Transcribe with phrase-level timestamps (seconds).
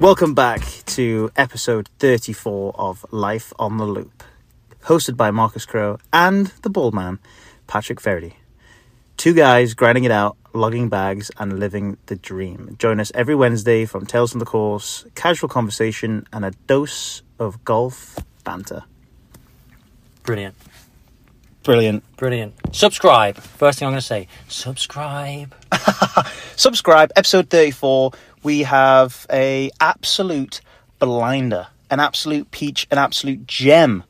[0.00, 4.22] Welcome back to episode 34 of Life on the Loop,
[4.84, 7.18] hosted by Marcus Crow and the bald man,
[7.66, 8.36] Patrick Verity.
[9.16, 12.76] Two guys grinding it out, lugging bags, and living the dream.
[12.78, 17.64] Join us every Wednesday from Tales from the Course, casual conversation, and a dose of
[17.64, 18.84] golf banter.
[20.22, 20.54] Brilliant.
[21.64, 22.04] Brilliant.
[22.16, 22.54] Brilliant.
[22.72, 23.36] Subscribe.
[23.36, 25.52] First thing I'm going to say subscribe.
[26.56, 28.12] Subscribe, episode 34.
[28.42, 30.60] We have a absolute
[30.98, 34.04] blinder, an absolute peach, an absolute gem.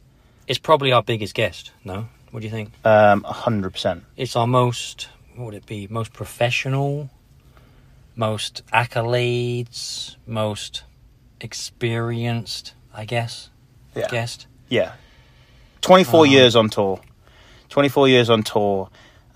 [0.47, 2.09] It's probably our biggest guest, no?
[2.31, 2.73] What do you think?
[2.85, 4.03] Um, 100%.
[4.17, 5.87] It's our most, what would it be?
[5.89, 7.11] Most professional,
[8.17, 10.83] most accolades, most
[11.41, 13.51] experienced, I guess,
[13.95, 14.09] Yeah.
[14.09, 14.47] guest.
[14.69, 14.93] Yeah.
[15.81, 17.01] 24 Um, years on tour.
[17.69, 18.89] 24 years on tour.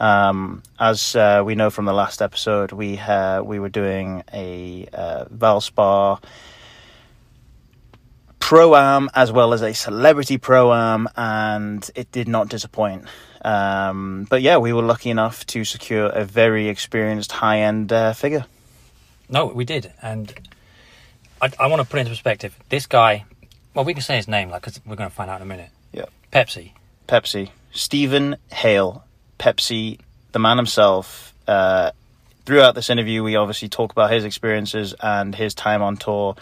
[0.02, 4.88] Um, as uh, we know from the last episode, we uh, we were doing a
[4.92, 6.20] uh, Valspar
[8.40, 13.06] pro am as well as a celebrity pro am, and it did not disappoint.
[13.44, 18.12] Um, but yeah, we were lucky enough to secure a very experienced high end uh,
[18.12, 18.44] figure.
[19.28, 19.92] No, we did.
[20.02, 20.34] And
[21.40, 22.58] I, I want to put it into perspective.
[22.68, 23.24] This guy,
[23.72, 25.46] well, we can say his name, like, because we're going to find out in a
[25.46, 25.70] minute.
[25.92, 26.06] Yeah.
[26.32, 26.72] Pepsi.
[27.08, 27.50] Pepsi.
[27.70, 29.04] Stephen Hale,
[29.42, 29.98] Pepsi,
[30.30, 31.34] the man himself.
[31.48, 31.90] Uh,
[32.46, 36.36] throughout this interview, we obviously talk about his experiences and his time on tour.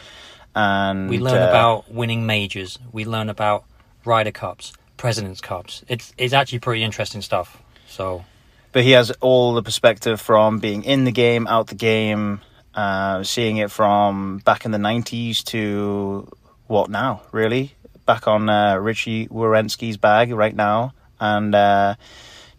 [0.54, 2.78] And We learn uh, about winning majors.
[2.92, 3.64] We learn about
[4.04, 5.82] Ryder Cups, President's Cups.
[5.88, 7.62] It's it's actually pretty interesting stuff.
[7.88, 8.24] So
[8.72, 12.42] but he has all the perspective from being in the game, out the game,
[12.74, 16.28] uh, seeing it from back in the '90s to
[16.66, 17.72] what now, really,
[18.04, 21.94] back on uh, Richie Werenski's bag right now, and uh,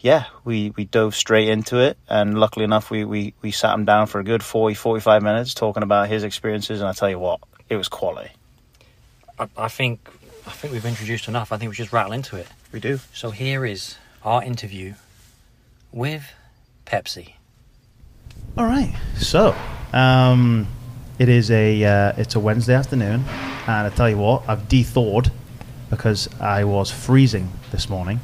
[0.02, 3.86] yeah, we, we dove straight into it, and luckily enough, we, we, we sat him
[3.86, 7.20] down for a good 40, 45 minutes talking about his experiences, and I tell you
[7.20, 7.40] what,
[7.70, 8.32] it was quality.
[9.40, 10.00] I, I think
[10.46, 11.52] I think we've introduced enough.
[11.52, 12.48] I think we should just rattle into it.
[12.72, 13.00] We do.
[13.14, 14.96] So here is our interview
[15.92, 16.34] with
[16.86, 17.34] Pepsi.
[18.58, 18.94] All right.
[19.18, 19.56] So,
[19.94, 20.68] um,
[21.20, 23.24] it is a uh, it's a Wednesday afternoon,
[23.68, 25.32] and I tell you what, I've de-thawed
[25.90, 28.20] because I was freezing this morning.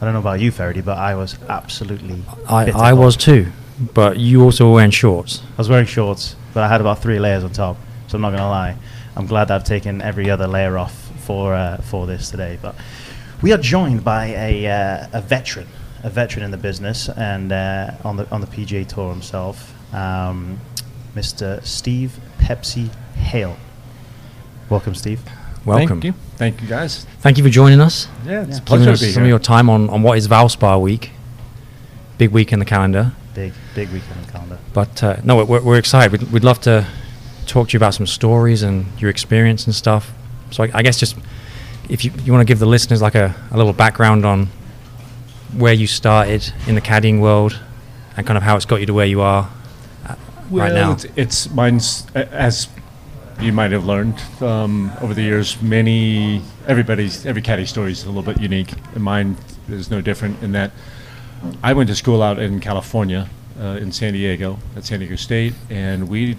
[0.00, 2.22] I don't know about you, Faraday, but I was absolutely.
[2.48, 2.98] I, I cold.
[2.98, 3.50] was too,
[3.94, 5.42] but you also were wearing shorts.
[5.52, 7.76] I was wearing shorts, but I had about three layers on top.
[8.08, 8.76] So I'm not gonna lie.
[9.16, 10.94] I'm glad that I've taken every other layer off
[11.24, 12.58] for uh, for this today.
[12.60, 12.74] But
[13.42, 15.68] we are joined by a uh, a veteran,
[16.02, 20.60] a veteran in the business, and uh, on the on the PGA Tour himself, um,
[21.14, 21.64] Mr.
[21.64, 23.56] Steve Pepsi Hale.
[24.68, 25.22] Welcome, Steve.
[25.64, 26.00] Welcome.
[26.36, 26.68] Thank you.
[26.68, 27.06] Guys.
[27.20, 28.08] Thank you for joining us.
[28.26, 28.58] Yeah, it's Yeah.
[28.58, 29.26] a pleasure us to be some here.
[29.26, 31.10] of your time on, on what is Valspar week.
[32.18, 33.12] Big week in the calendar.
[33.34, 34.58] Big big week in the calendar.
[34.72, 36.12] But uh, no, we're, we're excited.
[36.12, 36.86] We'd, we'd love to
[37.46, 40.12] talk to you about some stories and your experience and stuff.
[40.50, 41.16] So I, I guess just
[41.88, 44.48] if you, you want to give the listeners like a, a little background on
[45.56, 47.58] where you started in the caddying world
[48.16, 49.50] and kind of how it's got you to where you are
[50.08, 50.14] uh,
[50.50, 50.92] right now.
[50.92, 52.68] It's, it's mine's as
[53.40, 55.60] you might have learned um, over the years.
[55.60, 59.36] Many everybody's every caddy story is a little bit unique, and mine
[59.68, 60.70] is no different in that
[61.62, 63.28] I went to school out in California,
[63.60, 66.36] uh, in San Diego, at San Diego State, and we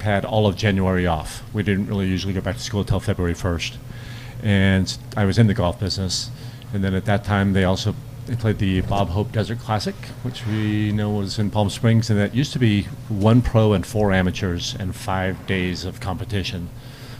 [0.00, 1.42] had all of January off.
[1.52, 3.78] We didn't really usually go back to school until February first,
[4.42, 6.30] and I was in the golf business,
[6.72, 7.94] and then at that time they also
[8.32, 12.18] they played the Bob Hope Desert Classic, which we know was in Palm Springs, and
[12.18, 16.70] that used to be one pro and four amateurs and five days of competition.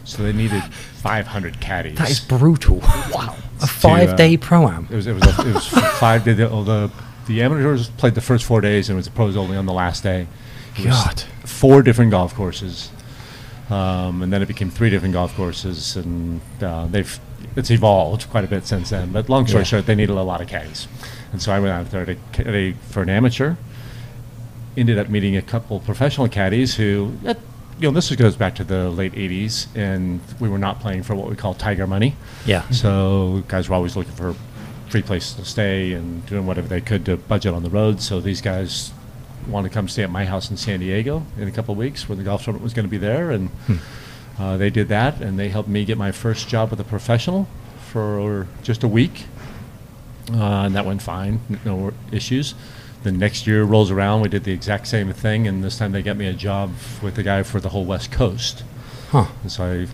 [0.05, 1.99] So they needed 500 caddies.
[1.99, 2.77] that is brutal.
[3.13, 3.35] Wow.
[3.61, 4.87] A uh, five day pro am.
[4.89, 6.37] It was it was a, it was five days.
[6.37, 6.91] The, the
[7.27, 9.73] the amateurs played the first four days, and it was the pros only on the
[9.73, 10.27] last day.
[10.75, 11.21] It was God.
[11.45, 12.89] four different golf courses,
[13.69, 17.19] um, and then it became three different golf courses, and uh, they've
[17.55, 19.11] it's evolved quite a bit since then.
[19.11, 19.65] But long story Yeah.
[19.67, 20.87] short, they needed a lot of caddies,
[21.31, 23.55] and so I went out there to caddy for an amateur.
[24.75, 27.13] Ended up meeting a couple professional caddies who.
[27.79, 31.15] you know, this goes back to the late '80s, and we were not playing for
[31.15, 32.15] what we call tiger money.
[32.45, 32.69] Yeah.
[32.69, 34.35] So guys were always looking for
[34.89, 37.99] free places to stay and doing whatever they could to budget on the road.
[37.99, 38.93] So these guys
[39.47, 42.07] wanted to come stay at my house in San Diego in a couple of weeks
[42.07, 43.77] when the golf tournament was going to be there, and hmm.
[44.39, 47.47] Uh, they did that, and they helped me get my first job with a professional
[47.91, 49.25] for just a week,
[50.31, 52.55] uh, and that went fine, no issues.
[53.03, 56.01] The next year rolls around, we did the exact same thing, and this time they
[56.01, 56.71] got me a job
[57.01, 58.63] with the guy for the whole West Coast.
[59.09, 59.27] Huh.
[59.43, 59.87] And so I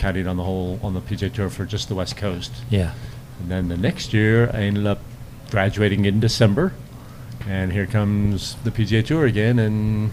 [0.00, 2.52] caddied on the whole on the PJ Tour for just the West Coast.
[2.68, 2.92] Yeah.
[3.40, 5.00] And then the next year, I ended up
[5.50, 6.74] graduating in December,
[7.48, 9.58] and here comes the PGA Tour again.
[9.58, 10.10] And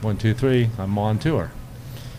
[0.00, 1.52] one, two, three, I'm on tour.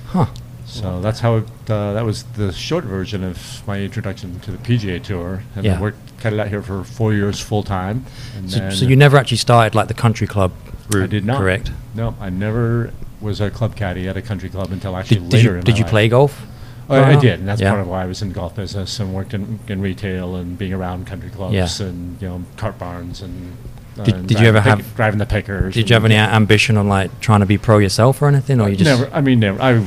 [0.07, 0.27] Huh.
[0.73, 4.57] So that's how it, uh, that was the short version of my introduction to the
[4.57, 5.43] PGA Tour.
[5.55, 5.77] And Yeah.
[5.77, 8.05] I worked kind of out here for four years full time.
[8.47, 10.51] So, so you never actually started like the country club
[10.89, 11.37] route, I did not.
[11.37, 11.71] correct?
[11.93, 12.91] No, I never
[13.21, 15.63] was a club caddy at a country club until actually Did, did later you in
[15.63, 16.41] did you play golf?
[16.89, 17.69] Oh, I did, and that's Yeah.
[17.69, 20.57] part of why I was in the golf business and worked in, in retail and
[20.57, 21.85] being around country clubs Yeah.
[21.87, 23.53] and you know cart barns and.
[23.97, 25.73] uh, Did- did you ever the have- driving the pickers?
[25.75, 28.67] Did you have any ambition on like trying to be pro yourself or anything, or
[28.69, 29.13] you just never.
[29.13, 29.61] I mean, never.
[29.61, 29.81] I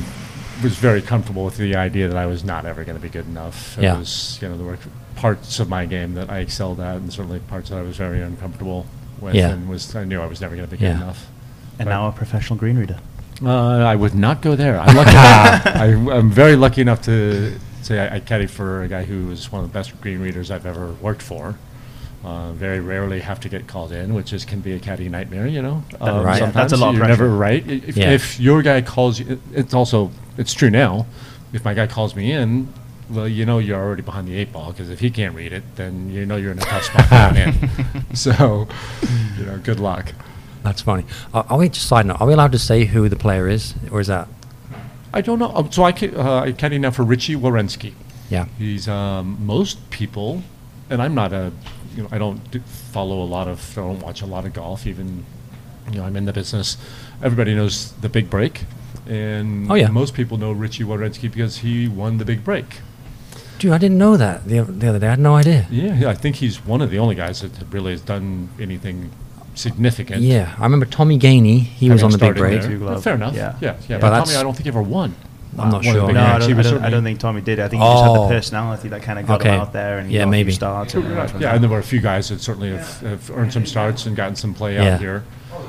[0.63, 3.27] was very comfortable with the idea that I was not ever going to be good
[3.27, 3.77] enough.
[3.79, 3.99] It Yeah.
[3.99, 4.79] was, you know, there were
[5.17, 8.21] parts of my game that I excelled at, and certainly parts that I was very
[8.23, 8.87] uncomfortable
[9.21, 9.51] with, Yeah.
[9.51, 10.97] and was I knew I was never going to be good Yeah.
[11.03, 11.27] enough.
[11.79, 11.95] And Right.
[11.95, 12.99] now a professional green reader.
[13.45, 13.51] Uh,
[13.85, 14.81] I would not go there.
[14.81, 15.11] I'm lucky.
[15.17, 17.53] I, I'm very lucky enough to
[17.83, 20.51] say I, I caddy for a guy who was one of the best green readers
[20.51, 21.57] I've ever worked for.
[22.25, 25.47] Uh, very rarely have to get called in, which is can be a caddy nightmare.
[25.47, 26.41] You know, Um, Right.
[26.41, 27.65] Yeah, that's a sometimes lot You're never right.
[27.71, 28.11] If, Yeah.
[28.11, 31.07] if your guy calls you, it's also it's true now.
[31.53, 32.73] If my guy calls me in,
[33.09, 35.63] well, you know you're already behind the eight ball because if he can't read it,
[35.77, 37.71] then you know you're in a tough spot going in.
[38.15, 38.67] So,
[39.39, 40.13] you know, good luck.
[40.63, 41.05] That's funny.
[41.35, 42.21] Are, are we just side note?
[42.21, 44.27] Are we allowed to say who the player is, or is that?
[45.13, 45.53] I don't know.
[45.55, 47.93] Um, So I can, uh, I caddy now for Richie Werenski.
[48.31, 48.47] Yeah.
[48.59, 50.43] He's um, most people,
[50.91, 51.53] and I'm not a,
[51.95, 54.53] you know, I don't do follow a lot of, I don't watch a lot of
[54.55, 54.87] golf.
[54.87, 55.25] Even,
[55.93, 56.77] you know, I'm in the business.
[57.23, 58.65] Everybody knows the Big Break,
[59.09, 59.89] and Oh, yeah.
[59.89, 62.81] most people know Richie Werenski because he won the Big Break.
[63.59, 65.07] Dude, I didn't know that the, the other day.
[65.07, 65.67] I had no idea.
[65.71, 69.11] Yeah, yeah, I think he's one of the only guys that really has done anything
[69.55, 70.21] significant.
[70.23, 71.61] Yeah, I remember Tommy Gainey.
[71.61, 72.61] He was on the big break.
[72.61, 72.71] there.
[72.71, 72.93] Two glove.
[72.93, 73.35] Well, fair enough.
[73.35, 73.57] Yeah.
[73.61, 73.99] Yeah, yeah.
[73.99, 75.15] But But, Tommy, I don't think he ever won.
[75.59, 76.13] I'm not One of the sure.
[76.13, 77.59] No, I don't, I, don't, I don't think Tommy did.
[77.59, 78.29] I think he just had Oh.
[78.29, 79.49] the personality that kind of got Okay.
[79.55, 80.53] him out there and he Yeah, got a few maybe.
[80.53, 80.93] starts.
[80.95, 83.65] and everything Yeah, and there were a few guys that certainly have, have earned some
[83.65, 84.95] starts and gotten some play Yeah.
[84.97, 85.25] out here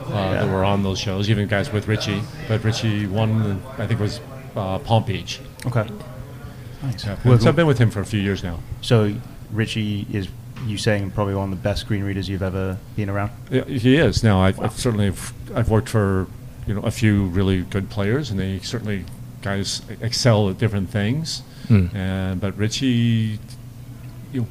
[0.07, 2.21] uh, that were on those shows, even guys with Richie.
[2.48, 4.19] But Richie won, I think, was
[4.56, 5.39] uh, Palm Beach.
[5.65, 5.88] Okay.
[6.83, 7.06] Nice.
[7.06, 7.18] Yeah.
[7.25, 8.59] Well, So I've been with him for a few years now.
[8.81, 9.13] So
[9.51, 10.27] Richie is
[10.65, 13.31] you saying probably one of the best green readers you've ever been around?
[13.51, 14.42] Yeah, he is now.
[14.42, 16.27] I've, I've certainly have, I've worked for
[16.65, 19.06] you know a few really good players, and they certainly
[19.42, 21.42] guys excel at different things.
[21.68, 21.95] Hmm.
[21.95, 23.39] And but Richie,
[24.33, 24.48] you know,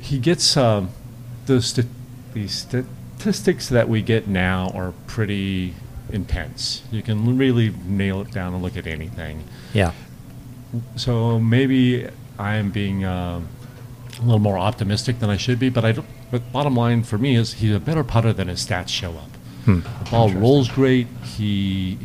[0.00, 0.90] he gets um,
[1.46, 1.86] the st-
[2.34, 2.46] the
[3.20, 5.74] statistics that we get now are pretty
[6.10, 6.82] intense.
[6.90, 9.44] You can really nail it down and look at anything.
[9.74, 9.92] Yeah.
[10.96, 12.08] So maybe
[12.38, 13.42] I am being uh,
[14.18, 16.06] a little more optimistic than I should be, but I don't.
[16.30, 19.30] But bottom line for me is he's a better putter than his stats show up.
[19.64, 19.80] Hmm.
[19.80, 21.08] The ball rolls great.
[21.36, 21.98] He,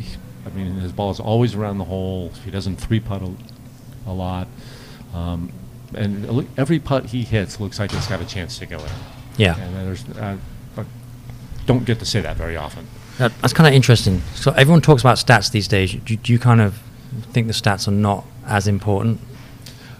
[0.44, 2.30] I mean, his ball is always around the hole.
[2.44, 3.32] He doesn't three putt a,
[4.06, 4.48] a lot,
[5.14, 5.52] um,
[5.94, 8.90] and every putt he hits looks like it's got a chance to go in.
[9.36, 9.58] Yeah.
[9.58, 10.38] And there's, uh, I
[11.66, 12.86] don't get to say that very often.
[13.18, 14.22] That, that's kind of interesting.
[14.34, 15.94] So everyone talks about stats these days.
[15.94, 16.80] Do, do you kind of
[17.32, 19.20] think the stats are not as important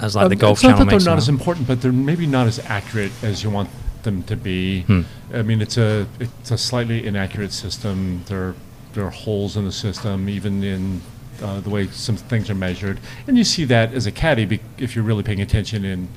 [0.00, 2.26] as like the Um, Golf it's not that they're not as important, but they're maybe
[2.26, 3.70] not as accurate as you want
[4.02, 4.82] them to be.
[4.82, 5.02] Hmm.
[5.32, 8.22] I mean, it's a it's a slightly inaccurate system.
[8.26, 8.54] There
[8.92, 11.00] there are holes in the system, even in
[11.42, 14.60] uh, the way some things are measured, and you see that as a caddy be,
[14.78, 16.08] if you're really paying attention in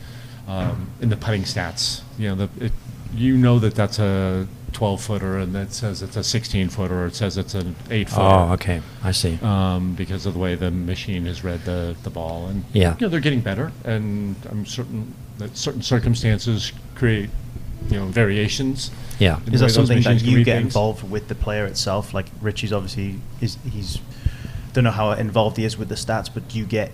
[0.48, 2.02] um, in the putting stats.
[2.18, 2.72] You know, the, it,
[3.14, 7.08] you know that that's a 12 footer, and that says it's a 16 footer, or
[7.08, 8.82] it says it's an 8 footer Oh, okay.
[9.04, 9.38] I see.
[9.42, 12.48] um, because of the way the machine has read the, the ball.
[12.48, 12.94] And Yeah.
[13.00, 17.30] you know, they're getting better, and I'm certain that certain circumstances create
[17.90, 18.92] you know variations.
[19.20, 19.40] Yeah.
[19.48, 20.66] in Is that those something that machines can you get things.
[20.68, 22.14] involved with the player itself?
[22.14, 24.00] Like Richie's obviously is he's
[24.74, 26.92] don't know how involved he is with the stats, but do you get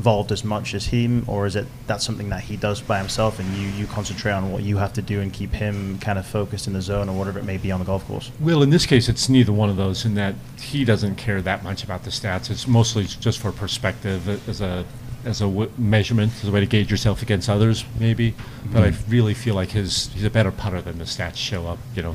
[0.00, 3.38] involved as much as him, or is it that's something that he does by himself,
[3.38, 6.24] and you you concentrate on what you have to do and keep him kind of
[6.24, 8.30] focused in the zone or whatever it may be on the golf course?
[8.40, 10.06] Well, in this case, it's neither one of those.
[10.06, 12.50] In that he doesn't care that much about the stats.
[12.50, 14.86] It's mostly just for perspective, uh, as a
[15.22, 18.34] as a w- measurement, as a way to gauge yourself against others, maybe.
[18.72, 21.78] But I really feel like his he's a better putter than the stats show up.
[21.94, 22.14] You know,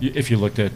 [0.00, 0.72] if you looked at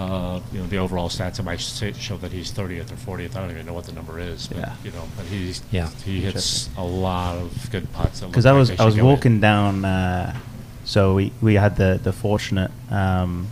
[0.00, 3.36] uh, you know the overall stats, it might show that he's 30th or 40th.
[3.36, 4.74] I don't even know what the number is, but Yeah.
[4.84, 5.88] you know, but he's Yeah.
[6.04, 8.20] he hits a lot of good putts.
[8.20, 9.06] Because I was they I was go in.
[9.06, 10.34] walking down, uh,
[10.84, 13.46] so we, we had the the fortunate um,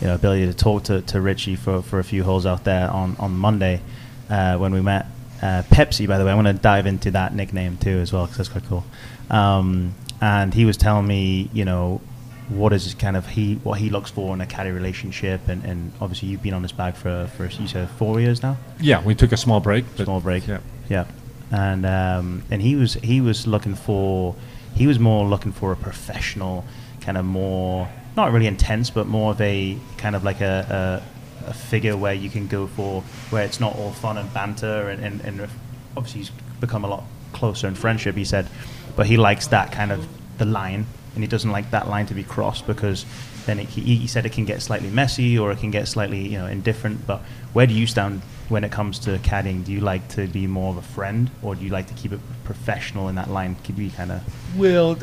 [0.00, 2.90] you know ability to talk to, to Richie for, for a few holes out there
[2.90, 3.80] on on Monday
[4.28, 5.06] uh, when we met.
[5.42, 8.24] Uh, Pepsi, by the way, I want to dive into that nickname too as well
[8.24, 8.84] because that's quite cool.
[9.30, 12.00] Um, and he was telling me, you know,
[12.48, 15.92] what is kind of he what he looks for in a caddy relationship, and, and
[16.00, 19.14] obviously you've been on this bag for for you said four years now Yeah, we
[19.14, 19.84] took a small break.
[19.96, 20.46] Small break.
[20.46, 20.60] Yeah.
[20.88, 21.06] yeah.
[21.50, 24.34] And um, and he was he was looking for
[24.74, 26.64] he was more looking for a professional
[27.00, 31.02] kind of more not really intense but more of a kind of like a,
[31.46, 34.88] a a figure where you can go for where it's not all fun and banter
[34.88, 35.48] and, and, and
[35.96, 38.16] obviously he's become a lot closer in friendship.
[38.16, 38.48] He said,
[38.96, 40.06] but he likes that kind of
[40.38, 43.04] the line, and he doesn't like that line to be crossed because
[43.46, 46.20] then it, he, he said it can get slightly messy or it can get slightly
[46.28, 47.06] you know indifferent.
[47.06, 47.20] But
[47.54, 49.64] where do you stand when it comes to caddying?
[49.64, 52.12] Do you like to be more of a friend, or do you like to keep
[52.12, 53.56] it professional in that line?
[53.64, 54.22] Could be kind of
[54.56, 54.96] Well,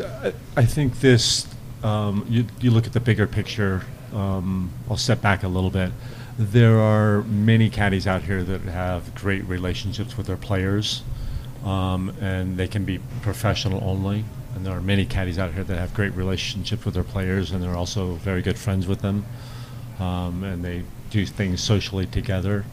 [0.55, 1.47] I- think this,
[1.83, 5.91] um, you, you look at the bigger picture, um, I'll step back a little bit.
[6.37, 11.03] There are many caddies out here that have great relationships with their players,
[11.65, 14.25] um, and they can be professional only.
[14.55, 17.63] And there are many caddies out here that have great relationships with their players, and
[17.63, 19.25] they're also very good friends with them,
[19.99, 22.65] um, and they do things socially together.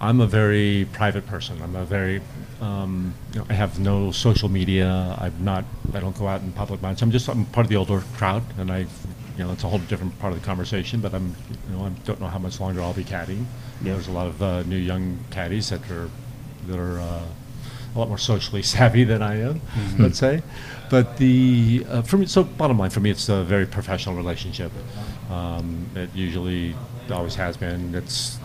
[0.00, 1.60] I'm a very private person.
[1.60, 2.20] I'm a very,
[2.60, 5.16] um, you know, I have no social media.
[5.18, 7.02] I'm not, I don't go out in public much.
[7.02, 9.80] I'm just, I'm part of the older crowd, and I, you know, it's a whole
[9.80, 11.00] different part of the conversation.
[11.00, 11.34] But I'm,
[11.68, 13.44] you know, I don't know how much longer I'll be caddying.
[13.82, 13.94] Yeah.
[13.94, 16.08] There's a lot of uh, new young caddies that are,
[16.68, 17.24] that are uh,
[17.94, 19.60] a lot more socially savvy than I am,
[19.98, 20.42] let's say.
[20.90, 24.72] But the uh, for me, so bottom line for me, it's a very professional relationship.
[25.30, 26.74] Um, it usually
[27.10, 27.94] always has been.
[27.94, 28.38] It's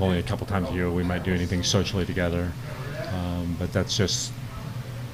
[0.00, 2.50] only a couple times a year we might do anything socially together,
[3.12, 4.32] um, but that's just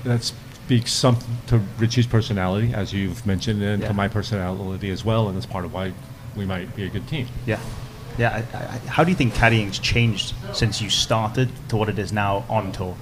[0.05, 3.89] that speaks something to Richie's personality, as you've mentioned, and Yeah.
[3.89, 5.93] to my personality as well, and that's part of why
[6.37, 7.27] we might be a good team.
[7.47, 7.59] yeah.
[8.19, 11.99] Yeah, I, I, how do you think caddying's changed since you started to what it
[11.99, 12.95] is now on tour?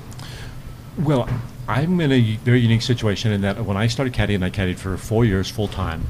[0.98, 1.26] Well,
[1.68, 4.96] I'm in a very unique situation in that when I started caddying, I caddied for
[4.96, 6.06] four years full time,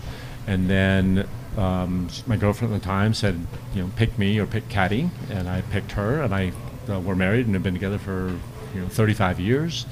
[0.46, 4.68] and then um, my girlfriend at the time said, you know, pick me or pick
[4.68, 6.52] caddy, and I picked her, and I
[6.88, 8.28] uh, we're married and have been together for
[8.74, 9.84] you know 35 years,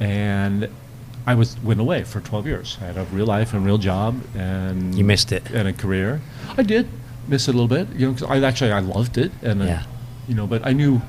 [0.00, 0.68] and
[1.26, 2.78] I was went away for 12 years.
[2.80, 5.50] I had a real life and real job, and You missed it.
[5.50, 6.22] and a career.
[6.56, 6.88] I did
[7.28, 8.26] miss it a little bit, you know.
[8.26, 9.82] I actually I loved it, and uh, Yeah.
[10.26, 11.02] you know, but I knew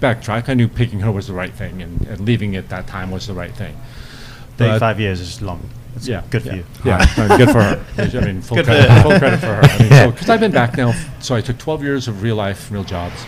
[0.00, 0.48] backtrack.
[0.48, 3.26] I knew picking her was the right thing, and, and leaving at that time was
[3.26, 3.76] the right thing.
[4.56, 5.68] But- 35 years is long.
[5.96, 6.64] It's yeah, good yeah, for you.
[6.84, 7.84] Yeah, I mean, good for her.
[7.98, 9.62] I mean, full credit, for- full credit for her.
[9.62, 10.92] I mean, because I've been back now.
[11.20, 13.24] So I took 12 years of real life, real jobs,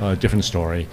[0.00, 0.86] uh, different story,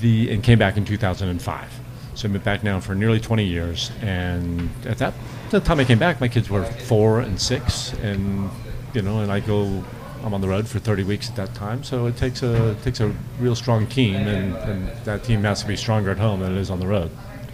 [0.00, 1.80] the and came back in 2005.
[2.14, 5.12] So I've been back now for nearly 20 years, and at that
[5.50, 8.50] the time I came back, my kids were four and six, and
[8.94, 9.84] you know, and I go.
[10.24, 12.82] I'm on the road for 30 weeks at that time, so it takes a it
[12.82, 16.40] takes a real strong team, and, and that team has to be stronger at home
[16.40, 17.10] than it is on the road.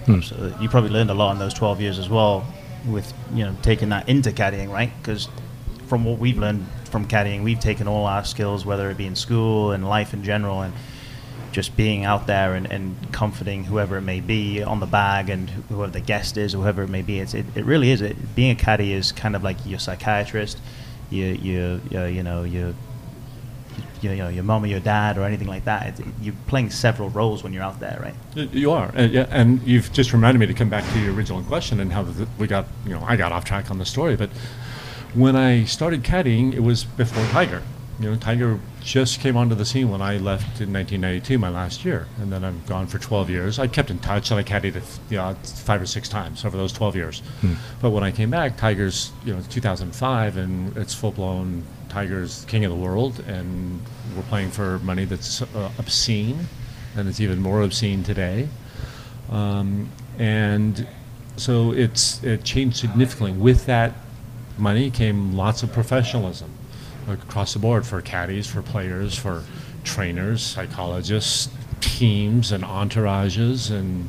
[0.06, 0.20] Hmm.
[0.20, 2.46] So you probably learned a lot in those 12 years as well
[2.87, 4.90] with, you know, taking that into caddying, right?
[5.00, 5.28] Because
[5.87, 9.14] from what we've learned from caddying, we've taken all our skills, whether it be in
[9.14, 10.72] school and life in general, and
[11.52, 15.50] just being out there and, and comforting whoever it may be on the bag and
[15.50, 17.20] whoever the guest is or whoever it may be.
[17.20, 18.00] It's, it, it really is.
[18.00, 20.60] It, being a caddy is kind of like your psychiatrist,
[21.11, 22.75] your, your, your you know, your
[24.00, 25.87] you know, your mom or your dad or anything like that.
[25.87, 28.55] It's, you're playing several roles when you're out there, right?
[28.55, 31.43] You are, and, yeah, and you've just reminded me to come back to your original
[31.43, 34.17] question and how the, we got, you know, I got off track on the story.
[34.17, 34.31] But
[35.15, 37.62] when I started caddying, it was before Tiger.
[38.00, 41.85] You know, Tiger just came onto the scene when I left in 1992, my last
[41.85, 43.59] year, and then I'm gone for 12 years.
[43.59, 46.57] I kept in touch, and I caddied it, you know, five or six times over
[46.57, 47.23] those 12 years.
[47.83, 51.64] But when I came back, Tiger's, you know, 2005, and it's full blown.
[51.88, 53.81] Tiger's king of the world, and
[54.14, 56.47] we're playing for money that's uh, obscene,
[56.97, 58.49] and it's even more obscene today.
[59.31, 60.87] Um, and
[61.37, 63.33] so it's it changed significantly.
[63.33, 63.95] With that
[64.57, 66.52] money came lots of professionalism
[67.09, 69.45] across the board for caddies, for players, for
[69.85, 71.49] trainers, psychologists,
[71.81, 74.09] teams, and entourages, and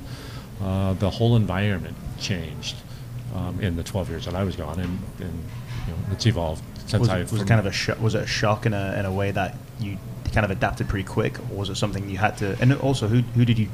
[0.61, 2.75] uh, the whole environment changed
[3.35, 5.43] um, in the 12 years that I was gone, and, and
[5.87, 7.19] you know, it's evolved since was I.
[7.19, 7.99] it, was it kind of a shock?
[8.01, 9.97] Was it a shock in a, in a way that you
[10.33, 12.57] kind of adapted pretty quick, or was it something you had to?
[12.61, 13.69] And also, who who did you,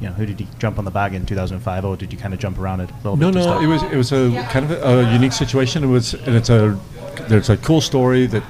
[0.00, 2.32] you know, who did you jump on the bag in 2005, or did you kind
[2.32, 3.40] of jump around it a little No, bit?
[3.42, 5.82] to no, it was it was a kind of a, a unique situation.
[5.84, 6.78] It was, and it's a
[7.28, 8.42] there's a cool story that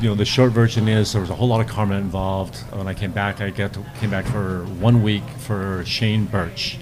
[0.00, 2.56] you know the short version is there was a whole lot of karma involved.
[2.72, 6.78] When I came back, I got to, came back for one week for Shane Bertsch.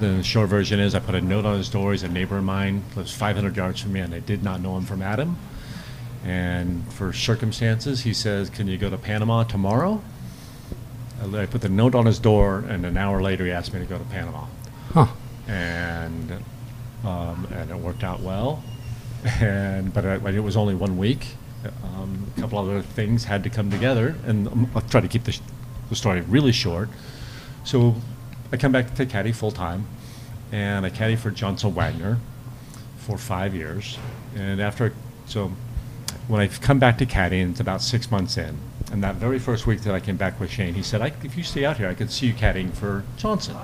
[0.00, 1.92] The short version is I put a note on his door.
[1.92, 4.76] He's a neighbor of mine, lives 500 yards from me, and I did not know
[4.76, 5.36] him from Adam.
[6.24, 10.02] And for circumstances, he says, "Can you go to Panama tomorrow?"
[11.22, 13.80] I I put the note on his door, and an hour later, he asked me
[13.80, 14.44] to go to Panama
[14.92, 15.06] Huh.
[15.46, 16.32] and
[17.04, 18.62] um, and it worked out well.
[19.40, 21.26] And but I, it was only one week.
[21.82, 25.32] Um, a couple other things had to come together, and I'll try to keep the,
[25.32, 25.40] sh-
[25.88, 26.88] the story really short.
[27.64, 27.96] So
[28.52, 29.86] I come back to caddy full time,
[30.52, 32.18] and I caddy for Johnson Wagner
[32.96, 33.98] for five years.
[34.36, 34.92] And after,
[35.26, 35.52] so
[36.28, 38.56] when I come back to caddy, it's about six months in,
[38.92, 41.42] and that very first week that I came back with Shane, he said, "If you
[41.42, 43.56] stay out here, I could see you caddying for Johnson."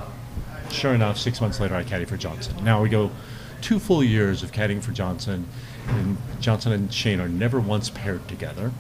[0.71, 2.57] Sure enough, six months later, I caddy for Johnson.
[2.65, 3.13] Now we go
[3.64, 5.47] two full years of caddying for Johnson,
[5.88, 8.73] and Johnson and Shane are never once paired together.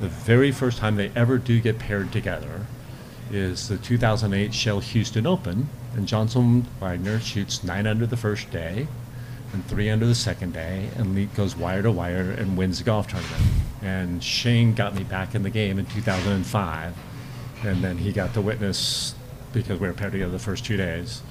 [0.00, 2.66] The very first time they ever do get paired together
[3.32, 8.86] is the 2008 Shell Houston Open, and Johnson Wagner shoots nine under the first day
[9.54, 12.84] and three under the second day, and le- goes wire to wire and wins the
[12.84, 13.42] golf tournament.
[13.80, 16.94] And Shane got me back in the game in 2005,
[17.64, 19.14] and then he got to witness
[19.54, 21.22] because we were paired together the first two days.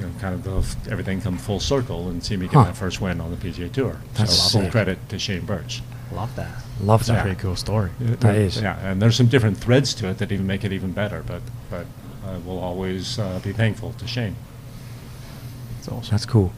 [0.00, 2.64] You know, kind of the, everything come full circle and see me get Huh.
[2.64, 3.96] that first win on the PGA Tour.
[4.14, 4.72] That's so full sick.
[4.72, 5.80] credit to Shane Bertsch.
[6.12, 6.50] Love that.
[6.80, 7.22] Love That's a that.
[7.22, 7.90] pretty cool story.
[8.00, 8.60] That is.
[8.60, 11.22] Yeah, and there's some different threads to it that even make it even better.
[11.26, 11.86] But but
[12.26, 14.34] I will always uh, be thankful to Shane.
[15.76, 16.10] That's awesome.
[16.10, 16.52] That's cool.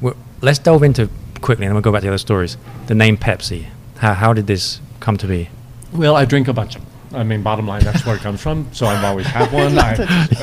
[0.00, 1.08] Well, let's delve into
[1.40, 2.56] quickly, and then we'll go back to the other stories.
[2.86, 3.66] The name Pepsi.
[3.98, 5.48] How, how did this come to be?
[5.92, 6.90] Well, I drink a bunch of them.
[7.14, 8.68] I mean, bottom line, that's where it comes from.
[8.72, 9.78] So I've always had one.
[9.78, 9.94] I,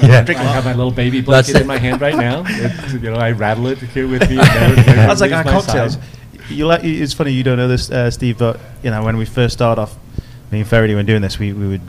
[0.04, 0.26] Yeah.
[0.28, 1.62] I have my little baby blanket it.
[1.62, 2.44] in my hand right now.
[2.50, 4.38] It, you know, I rattle it here with me.
[4.40, 5.98] and never- never That's like our cocktails.
[6.50, 6.84] You like?
[6.84, 9.82] It's funny you don't know this, uh, Steve, but you know when we first started
[9.82, 9.96] off,
[10.52, 11.82] me and Ferry when doing this, we, we would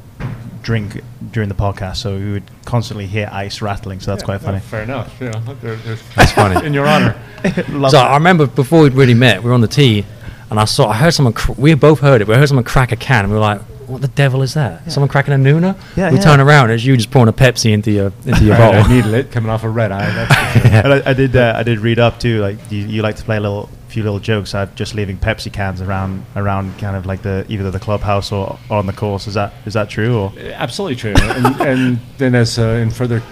[0.63, 1.01] drink
[1.33, 3.99] during the podcast, so we would constantly hear ice rattling.
[3.99, 4.61] So that's Yeah, quite no, funny.
[4.61, 5.21] fair enough.
[5.21, 5.77] You know, there-
[6.15, 6.65] That's funny.
[6.65, 7.21] In your honor.
[7.45, 7.51] So
[7.91, 7.95] that.
[7.95, 10.05] I remember before we'd really met, we were on the tee,
[10.51, 12.65] and I saw, I heard someone, cr- we both heard it, but I heard someone
[12.65, 13.61] crack a can, and we were like,
[13.93, 14.91] what the devil is that?
[14.91, 15.79] Someone cracking a Nuna?
[15.97, 16.23] Yeah, we yeah.
[16.23, 18.83] turn around, and it's you just pouring a Pepsi into your, into your I, bottle.
[18.85, 20.11] I needle it coming off a red eye.
[20.11, 20.73] That's for sure.
[20.83, 21.37] And I, I did.
[21.37, 22.41] Uh, I did read up too.
[22.41, 24.55] Like you, you like to play a little, few little jokes.
[24.55, 28.59] I'm just leaving Pepsi cans around, around kind of like the either the clubhouse or,
[28.71, 29.27] or on the course.
[29.27, 30.19] Is that is that true?
[30.19, 31.15] Or Absolutely true.
[31.17, 33.23] and, and then, as uh, in further,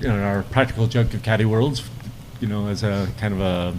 [0.00, 1.82] you know, our practical joke of caddy worlds,
[2.40, 3.74] you know, as a kind of a,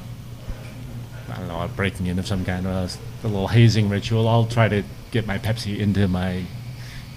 [1.31, 4.27] I don't know, a breaking in of some kind of a, a little hazing ritual,
[4.27, 6.43] I'll try to get my Pepsi into my,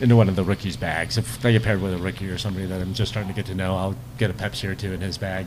[0.00, 1.16] into one of the rookies' bags.
[1.18, 3.46] If I get paired with a rookie or somebody that I'm just starting to get
[3.46, 5.46] to know, I'll get a Pepsi or two in his bag.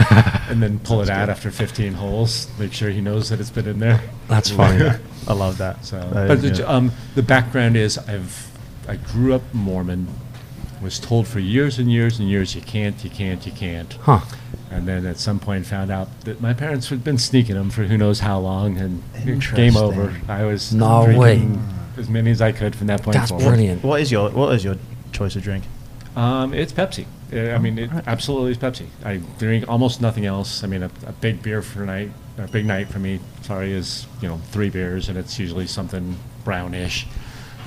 [0.48, 2.48] and then pull it out after 15 holes.
[2.58, 4.00] Make sure he knows that it's been in there.
[4.28, 4.98] That's funny.
[5.28, 5.84] I love that.
[5.84, 8.50] So, Uh, but the, um, the background is I've
[8.88, 10.08] I grew up Mormon,
[10.82, 14.20] was told for years and years and years you can't, you can't, you can't, Huh.
[14.70, 17.82] and then at some point found out that my parents had been sneaking them for
[17.84, 19.02] who knows how long, and
[19.54, 20.14] game over.
[20.28, 21.46] I was No way.
[22.00, 23.44] As many as I could from that point That's forward.
[23.46, 23.82] brilliant.
[23.84, 24.76] what is your what is your
[25.12, 25.64] choice of drink?
[26.16, 27.06] Um, it's Pepsi.
[27.32, 28.86] Uh, I mean, it absolutely is Pepsi.
[29.04, 30.64] I drink almost nothing else.
[30.64, 33.20] I mean, a, a big beer for a night, a big night for me.
[33.42, 37.06] Sorry, is you know three beers, and it's usually something brownish.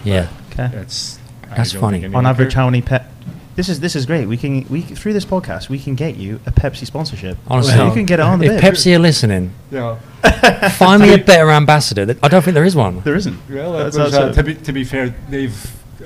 [0.03, 0.27] Yeah.
[0.51, 0.69] Okay.
[0.77, 1.19] It's
[1.49, 1.99] I That's don't funny.
[1.99, 2.29] drink any On liquor.
[2.31, 3.09] average, how many pet?
[3.55, 4.27] This is this is great.
[4.27, 7.37] We can we through this podcast we can get you a Pepsi sponsorship.
[7.47, 8.73] Honestly, you can get it on the if bib.
[8.73, 9.97] Pepsi are listening, Yeah.
[10.69, 12.17] find me a better ambassador.
[12.23, 13.01] I don't think there is one.
[13.01, 13.37] There isn't.
[13.49, 15.55] Well, That's that was, also- uh, to be to be fair, they've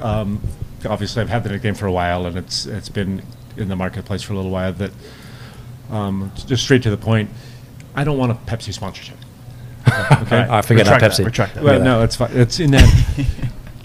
[0.02, 0.42] um,
[0.86, 3.22] obviously I've had the game for a while, and it's it's been
[3.56, 4.74] in the marketplace for a little while.
[4.74, 4.92] That
[5.90, 7.30] um, just straight to the point,
[7.96, 9.18] I don't want a Pepsi sponsorship.
[9.88, 10.46] Okay.
[10.50, 11.26] I forget Retract that that, Pepsi.
[11.26, 11.64] retract that.
[11.64, 11.84] Well, Yeah.
[11.84, 12.32] no, it's fine.
[12.34, 13.26] It's in that.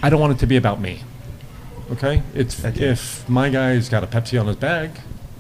[0.03, 1.01] I don't want it to be about me.
[1.93, 2.89] Okay, it's Okay.
[2.89, 4.91] if my guy's got a Pepsi on his bag,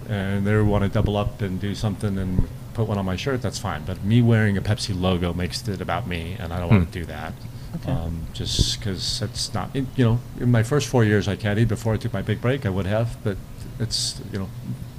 [0.08, 3.40] and they want to double up and do something and put one on my shirt,
[3.42, 3.82] that's fine.
[3.86, 6.90] But me wearing a Pepsi logo makes it about me, and I don't want Hmm.
[6.92, 7.32] to do that.
[7.76, 7.90] Okay.
[7.92, 11.68] Um, just because it's not, it, you know, in my first four years I caddied
[11.68, 13.38] before I took my big break, I would have, but
[13.78, 14.48] it's, you know,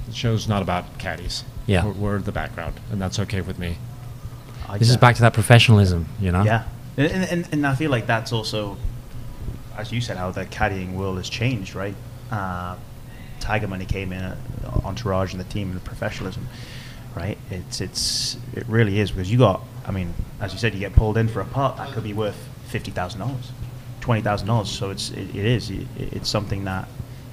[0.08, 1.44] the show's not about caddies.
[1.66, 1.84] Yeah.
[1.86, 3.78] We're, we're the background, and that's okay with me.
[4.68, 6.42] I This is get- back to that professionalism, you know?
[6.42, 6.64] Yeah,
[6.96, 8.76] and, and, and, and I feel like that's also,
[9.76, 11.94] as you said, how the caddying world has changed, right?
[12.30, 12.76] Uh,
[13.40, 14.36] Tiger Money came in, uh,
[14.84, 16.46] Entourage and the team and the professionalism,
[17.14, 17.36] right?
[17.50, 20.94] It's it's it really is because you got, I mean, as you said, you get
[20.94, 23.52] pulled in for a putt that could be worth fifty thousand dollars,
[24.00, 24.70] twenty thousand dollars.
[24.70, 26.88] So it's it, it is it, it's something that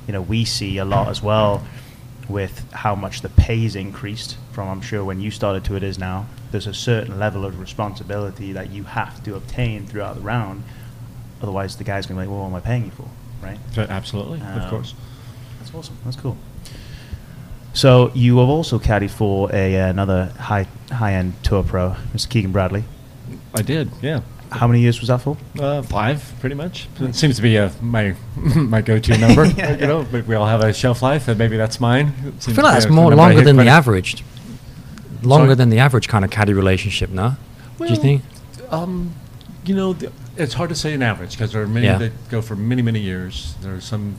[0.07, 1.63] you know we see a lot as well
[2.27, 5.97] with how much the pay's increased from I'm sure when you started to it is
[5.97, 6.27] now.
[6.51, 10.63] There's a certain level of responsibility that you have to obtain throughout the round.
[11.41, 13.07] Otherwise, the guy's going to be like, well, what am I paying you for?
[13.41, 13.57] Right?
[13.73, 14.93] So absolutely, of Um, course.
[15.59, 15.97] That's awesome.
[16.05, 16.37] That's cool.
[17.73, 22.29] So you have also caddied for a uh, another high high end tour pro, Mr.
[22.29, 22.83] Keegan Bradley.
[23.53, 24.21] I did, yeah.
[24.51, 25.37] How many years was that for?
[25.57, 26.89] Uh, five, pretty much.
[26.99, 29.45] It seems to be uh, my my go-to number.
[29.45, 29.87] Yeah, you yeah.
[29.87, 32.07] know, we all have a shelf life, and maybe that's mine.
[32.27, 34.23] I feel like that's more longer than the quite average.
[35.23, 35.55] Longer Sorry?
[35.55, 37.37] than the average kind of caddy relationship, no?
[37.77, 38.23] Do you think?
[38.69, 39.13] Um,
[39.65, 41.97] you know, th- it's hard to say an average because there are many Yeah.
[41.97, 43.55] that go for many, many years.
[43.61, 44.15] There are some.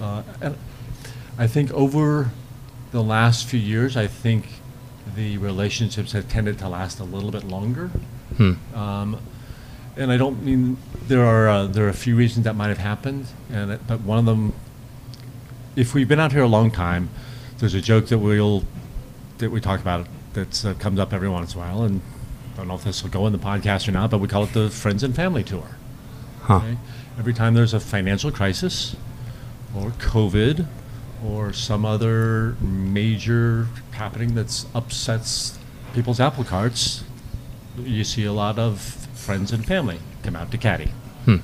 [0.00, 0.56] Uh, and
[1.38, 2.30] I think over
[2.90, 4.60] the last few years, I think
[5.14, 7.90] the relationships have tended to last a little bit longer.
[8.36, 8.52] Hmm.
[8.74, 9.16] Um,
[9.96, 12.78] and I don't mean there are uh, there are a few reasons that might have
[12.78, 14.54] happened, and it, but one of them,
[15.76, 17.10] if we've been out here a long time,
[17.58, 18.64] there's a joke that we'll
[19.38, 22.00] that we talk about that uh, comes up every once in a while, and
[22.52, 24.44] I don't know if this will go in the podcast or not, but we call
[24.44, 25.76] it the friends and family tour.
[26.42, 26.56] Huh.
[26.56, 26.76] Okay?
[27.18, 28.96] Every time there's a financial crisis,
[29.74, 30.66] or COVID,
[31.24, 35.58] or some other major happening that upsets
[35.94, 37.04] people's apple carts,
[37.78, 38.80] you see a lot of
[39.14, 40.90] friends and family come out to caddy.
[41.24, 41.36] Hmm.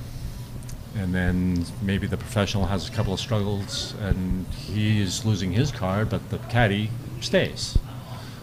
[0.96, 5.70] And then maybe the professional has a couple of struggles and he is losing his
[5.70, 6.90] card, but the caddy
[7.20, 7.78] stays.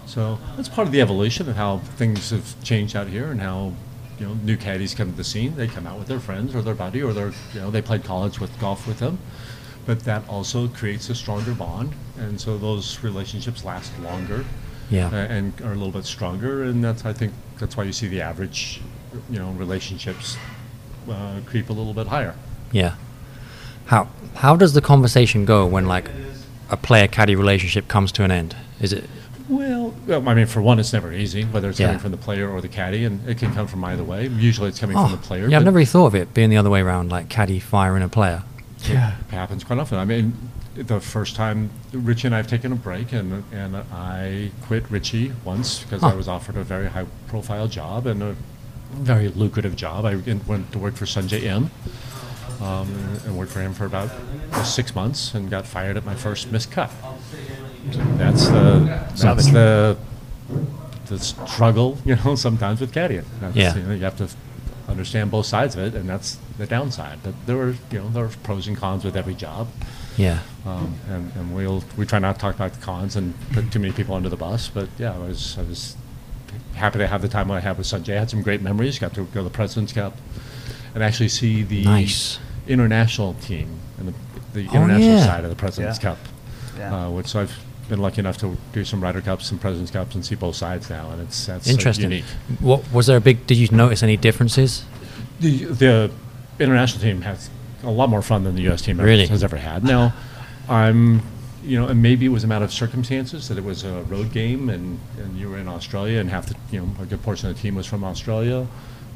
[0.05, 3.73] So that's part of the evolution of how things have changed out here and how
[4.19, 5.55] you know new caddies come to the scene.
[5.55, 8.03] They come out with their friends or their buddy or their you know they played
[8.03, 9.17] college with golf with them,
[9.85, 14.45] but that also creates a stronger bond, and so those relationships last longer
[14.89, 15.07] Yeah.
[15.07, 16.63] uh, and are a little bit stronger.
[16.63, 18.81] And that's I think that's why you see the average
[19.29, 20.37] you know relationships
[21.09, 22.35] uh, creep a little bit higher.
[22.71, 22.95] Yeah.
[23.87, 26.09] How how does the conversation go when like
[26.69, 28.55] a player caddy relationship comes to an end?
[28.79, 29.03] Is it
[29.47, 31.87] Well, well, I mean, for one, it's never easy, whether it's Yeah.
[31.87, 34.27] coming from the player or the caddy, and it can come from either way.
[34.27, 35.41] Usually, it's coming Oh, from the player.
[35.47, 37.59] yeah, I've but never really thought of it being the other way around, like caddy
[37.59, 38.43] firing a player.
[38.89, 39.97] Yeah, it happens quite often.
[39.99, 40.33] I mean,
[40.75, 45.31] the first time Richie and I have taken a break, and and I quit Richie
[45.43, 46.15] once because I Huh.
[46.17, 48.35] was offered a very high-profile job and a
[48.97, 50.05] very lucrative job.
[50.05, 51.69] I in- went to work for Sungjae Im.
[52.61, 52.87] Um,
[53.25, 54.09] and worked for him for about
[54.63, 56.89] six months, and got fired at my first missed cut.
[57.91, 59.97] That's the that's the
[61.07, 63.25] the struggle, you know, sometimes with caddying.
[63.39, 63.75] That's, Yeah.
[63.75, 64.27] you, know, you have to
[64.87, 67.19] understand both sides of it, and that's the downside.
[67.23, 69.67] But there are, you know, there are pros and cons with every job,
[70.17, 70.39] Yeah.
[70.65, 73.79] um, and, and we'll we try not to talk about the cons and put too
[73.79, 74.67] many people under the bus.
[74.67, 75.95] But yeah, I was I was
[76.73, 78.15] happy to have the time I had with Sungjae.
[78.15, 78.97] I had some great memories.
[78.97, 80.17] Got to go to the President's Cup
[80.95, 82.39] and actually see the Nice.
[82.67, 84.13] international team and the,
[84.53, 85.25] the Oh, international yeah.
[85.25, 86.09] side of the President's Yeah.
[86.09, 86.17] Cup,
[86.77, 86.95] Yeah.
[87.07, 87.53] uh, which I've
[87.89, 90.89] been lucky enough to do some Ryder Cups and President's Cups and see both sides
[90.89, 92.03] now, and it's that's uh, Interesting.
[92.11, 92.25] unique.
[92.59, 93.45] What was there a big?
[93.47, 94.83] Did you notice any differences?
[95.39, 96.11] The, the
[96.59, 97.49] international team has
[97.83, 98.81] a lot more fun than the U.S.
[98.81, 99.27] team Really?
[99.27, 99.83] has ever had.
[99.83, 100.13] Now,
[100.69, 101.21] I'm,
[101.63, 104.31] you know, and maybe it was a matter of circumstances that it was a road
[104.31, 107.49] game, and, and you were in Australia, and half the, you know, a good portion
[107.49, 108.65] of the team was from Australia.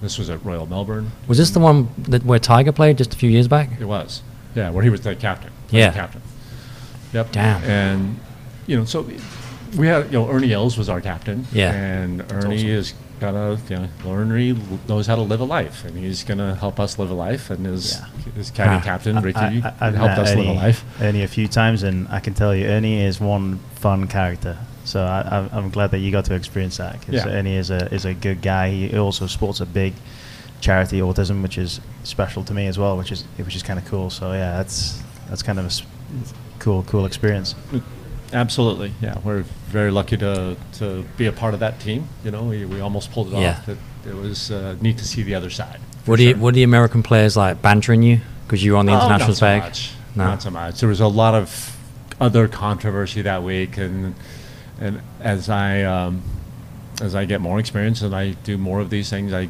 [0.01, 1.11] This was at Royal Melbourne.
[1.27, 3.69] Was this the one that where Tiger played just a few years back?
[3.79, 4.21] It was,
[4.55, 5.51] yeah, where he was the captain.
[5.71, 5.89] Yeah.
[5.89, 6.21] the captain.
[7.13, 7.31] Yep.
[7.31, 7.63] Damn.
[7.63, 8.19] And
[8.69, 9.01] you know, so
[9.77, 11.45] we had, you know, Ernie Els was our captain.
[11.51, 11.71] Yeah.
[11.73, 12.69] And Ernie awesome.
[12.69, 14.55] is gonna, you know, Ernie
[14.87, 17.49] knows how to live a life, and he's gonna help us live a life.
[17.49, 18.31] And his Yeah.
[18.35, 18.81] his caddy Ah.
[18.81, 20.83] captain Ricci I, I, I've helped us live a life.
[21.01, 24.55] Ernie a few times, and I can tell you, Ernie is one fun character.
[24.85, 27.27] So I, I'm- I'm glad that you got to experience that because Yeah.
[27.37, 28.69] Ernie is a is a good guy.
[28.71, 29.93] He also sports a big
[30.61, 33.85] charity autism, which is special to me as well, which is which is kind of
[33.91, 34.09] cool.
[34.09, 35.71] So yeah, that's that's kind of a
[36.59, 37.55] cool cool experience.
[38.31, 39.17] Absolutely, yeah.
[39.23, 42.07] We're very lucky to, to be a part of that team.
[42.23, 43.51] You know, we, we almost pulled it Yeah.
[43.51, 43.69] off.
[43.69, 45.79] It, it was uh, neat to see the other side.
[46.03, 46.37] for Were the sure.
[46.39, 49.37] were the American players like bantering you because you were on the Oh, international not
[49.37, 49.61] so bag?
[49.63, 49.91] Much.
[50.15, 50.23] No.
[50.25, 50.79] Not so much.
[50.79, 51.75] There was a lot of
[52.19, 54.13] other controversy that week, and
[54.79, 56.21] and as I um,
[57.01, 59.49] as I get more experience and I do more of these things, I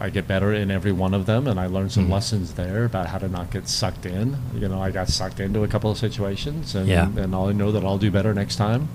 [0.00, 2.12] I get better in every one of them, and I learned some Mhm.
[2.12, 4.36] lessons there about how to not get sucked in.
[4.58, 7.08] You know, I got sucked into a couple of situations, and Yeah.
[7.16, 8.88] and I know that I'll do better next time,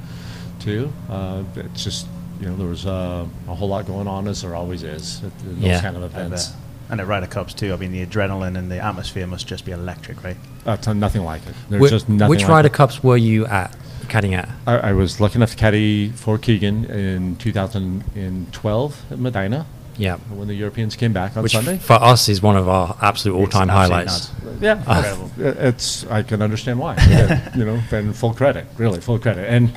[0.60, 0.92] too.
[1.10, 2.08] Uh, it's just
[2.42, 5.32] you know there was uh, a whole lot going on as there always is at
[5.48, 5.82] in those Yeah.
[5.82, 6.52] kind of And, uh, events.
[6.90, 7.72] and at Ryder Cups too.
[7.74, 10.36] I mean, the adrenaline and the atmosphere must just be electric, right?
[10.66, 11.54] Uh, t- nothing like it.
[11.70, 12.30] There's Whi- just nothing.
[12.30, 12.74] which like Ryder it.
[12.74, 13.74] Cups were you at
[14.10, 14.50] caddying at?
[14.68, 19.66] I, I was lucky enough to caddy for Keegan in 2012 at Medinah
[19.98, 20.18] Yeah.
[20.30, 21.78] when the Europeans came back on Which Sunday.
[21.78, 24.30] for us is one of our absolute all-time highlights.
[24.44, 24.62] nuts.
[24.62, 25.32] Yeah, Incredible.
[25.40, 26.96] uh, it's I can understand why.
[27.10, 29.50] Yeah, you know, and full credit, really full credit.
[29.50, 29.74] And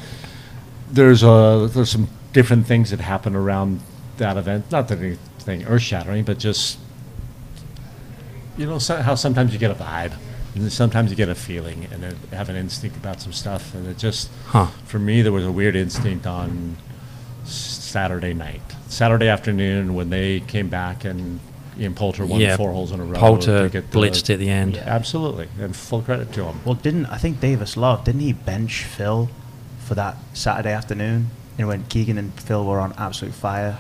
[0.91, 3.81] there's a there's some different things that happen around
[4.17, 4.71] that event.
[4.73, 6.79] Not that anything earth shattering, but just
[8.57, 10.13] you know so, how sometimes you get a vibe,
[10.55, 13.87] and sometimes you get a feeling, and then have an instinct about some stuff, and
[13.87, 14.67] it just Huh.
[14.85, 16.77] for me there was a weird instinct on
[17.92, 21.40] Saturday night, Saturday afternoon when they came back and
[21.79, 23.18] Ian Poulter won Yeah, four holes in a row.
[23.18, 24.74] Poulter to get the- blitzed at the end.
[24.77, 24.83] Yeah.
[24.87, 26.61] Absolutely, and full credit to him.
[26.64, 29.31] Well, didn't I think Davis Love didn't he bench Phil
[29.87, 31.31] for that Saturday afternoon?
[31.57, 33.79] You know, when Keegan and Phil were on absolute fire.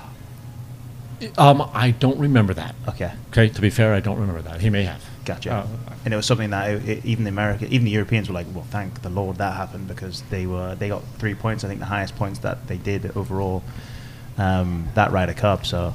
[1.36, 2.76] Um, I don't remember that.
[2.88, 4.60] Okay, Okay, to be fair, I don't remember that.
[4.60, 5.02] He may have.
[5.24, 5.52] gotcha.
[5.52, 5.66] Uh,
[6.04, 8.46] and it was something that it, it- even the America, even the Europeans were like,
[8.54, 11.64] "Well, thank the Lord that happened," because they were they got three points.
[11.64, 13.64] I think the highest points that they did overall
[14.38, 15.66] um, that Ryder Cup.
[15.66, 15.94] So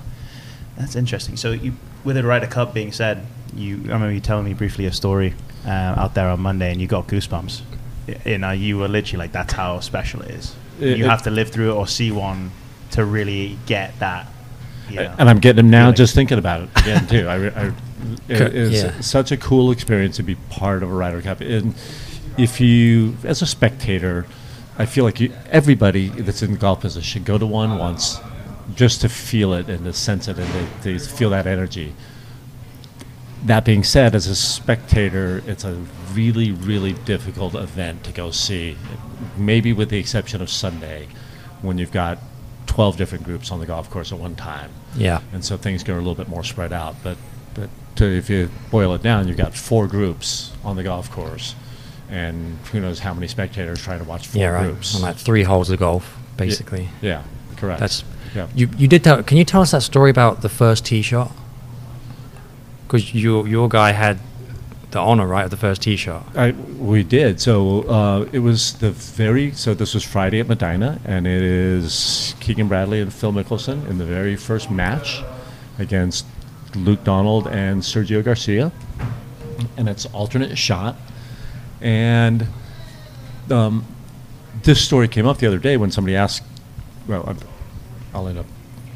[0.77, 1.37] That's interesting.
[1.37, 3.25] So, you, with the Ryder Cup being said,
[3.55, 5.33] you I remember you telling me briefly a story
[5.65, 7.61] uh, out there on Monday, and you got goosebumps.
[8.25, 11.21] You know, you were literally like, "That's how special it is." It- you it- have
[11.23, 12.51] to live through it or see one
[12.91, 14.27] to really get that.
[14.89, 15.95] You know, and I'm getting them now feeling.
[15.95, 17.27] just thinking about it again too.
[17.27, 17.73] I, I,
[18.27, 18.99] it Co- yeah.
[18.99, 21.39] such a cool experience to be part of a Ryder Cup.
[21.39, 21.73] And
[22.37, 24.25] if you, as a spectator,
[24.77, 28.17] I feel like you, everybody that's in the golf business should go to one once,
[28.75, 31.93] just to feel it and to sense it and to, to feel that energy.
[33.45, 35.73] That being said, as a spectator, it's a
[36.13, 38.77] really, really difficult event to go see.
[39.37, 41.07] Maybe with the exception of Sunday,
[41.61, 42.19] when you've got
[42.67, 45.19] 12 different groups on the golf course at one time Yeah.
[45.31, 46.95] and so things get a little bit more spread out.
[47.03, 47.17] But
[47.53, 51.53] but to, if you boil it down, you've got four groups on the golf course,
[52.09, 54.63] and who knows how many spectators trying to watch four yeah, right.
[54.63, 54.95] groups.
[54.95, 56.89] On like three holes of golf, basically.
[57.01, 57.21] Yeah,
[57.57, 57.79] correct.
[57.79, 58.03] That's
[58.35, 58.47] yeah.
[58.55, 58.69] you.
[58.77, 59.23] You did tell.
[59.23, 61.31] Can you tell us that story about the first tee shot?
[62.87, 64.19] Because your your guy had
[64.93, 66.23] the honor, right, of the first tee shot.
[66.35, 67.41] I, we did.
[67.41, 69.51] So uh, it was the very.
[69.51, 73.97] So this was Friday at Medinah, and it is Keegan Bradley and Phil Mickelson in
[73.97, 75.21] the very first match
[75.79, 76.25] against
[76.75, 78.71] Luke Donald and Sergio Garcia,
[79.77, 80.95] and it's alternate shot.
[81.81, 82.47] And
[83.49, 83.85] um,
[84.63, 86.43] this story came up the other day when somebody asked.
[87.07, 87.37] Well, I'm,
[88.13, 88.45] I'll end up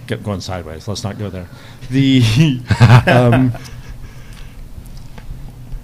[0.07, 0.87] get, going sideways.
[0.87, 1.47] Let's not go there.
[1.89, 2.21] The
[3.07, 3.53] um,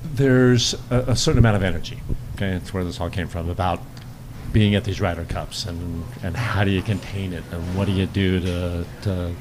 [0.04, 2.00] there's a, a certain amount of energy.
[2.36, 3.82] Okay, that's where this all came from about
[4.52, 7.92] being at these Ryder Cups and and how do you contain it and what do
[7.92, 9.36] you do to to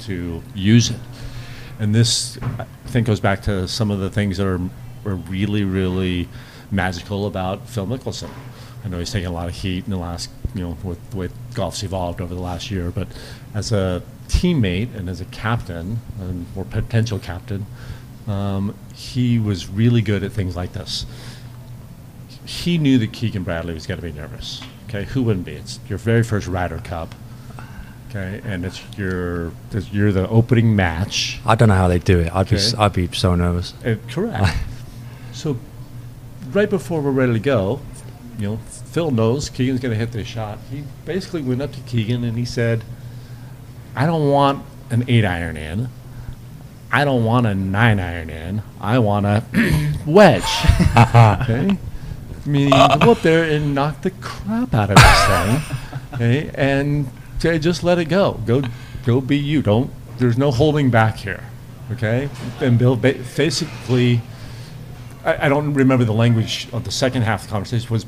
[0.00, 1.00] to use it.
[1.78, 4.60] And this, I think, goes back to some of the things that are,
[5.04, 6.28] are really, really
[6.70, 8.30] magical about Phil Mickelson.
[8.84, 11.16] I know he's taken a lot of heat in the last, you know, with the
[11.16, 13.08] way golf's evolved over the last year, but
[13.54, 17.66] as a teammate and as a captain, and, or potential captain,
[18.26, 21.06] um, he was really good at things like this.
[22.44, 24.62] He knew that Keegan Bradley was going to be nervous.
[24.88, 25.54] Okay, who wouldn't be?
[25.54, 27.14] It's your very first Ryder Cup.
[28.10, 31.40] Okay, and it's your it's, you're the opening match.
[31.44, 32.32] I don't know how they do it.
[32.32, 32.58] I'd be.
[32.78, 33.74] I'd be so nervous.
[33.84, 34.56] Uh, correct.
[35.32, 35.58] so,
[36.52, 37.80] right before we're ready to go,
[38.38, 38.58] you know,
[38.94, 40.60] Phil knows Keegan's going to hit this shot.
[40.70, 42.84] He basically went up to Keegan and he said,
[43.96, 45.88] "I don't want an eight iron in.
[46.92, 48.62] I don't want a nine iron in.
[48.80, 49.42] I want a
[50.06, 50.44] wedge."
[50.96, 51.76] okay.
[52.46, 55.78] Meaning, go up there and knock the crap out of this thing,
[56.12, 58.40] okay, and just let it go.
[58.46, 58.62] Go,
[59.04, 59.60] go, be you.
[59.60, 59.90] Don't.
[60.18, 61.42] There's no holding back here,
[61.90, 62.28] okay.
[62.60, 64.20] And Bill ba- basically,
[65.24, 68.06] I don't remember the language of the second half of the conversation was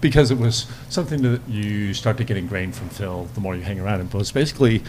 [0.00, 3.62] because it was something that you start to get ingrained from Phil the more you
[3.62, 4.08] hang around him.
[4.08, 4.82] But it's basically,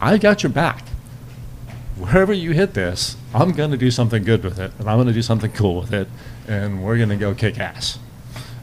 [0.00, 0.88] I got your back.
[1.96, 5.08] Wherever you hit this, I'm going to do something good with it, and I'm going
[5.08, 6.08] to do something cool with it,
[6.48, 7.98] and we're going to go kick ass.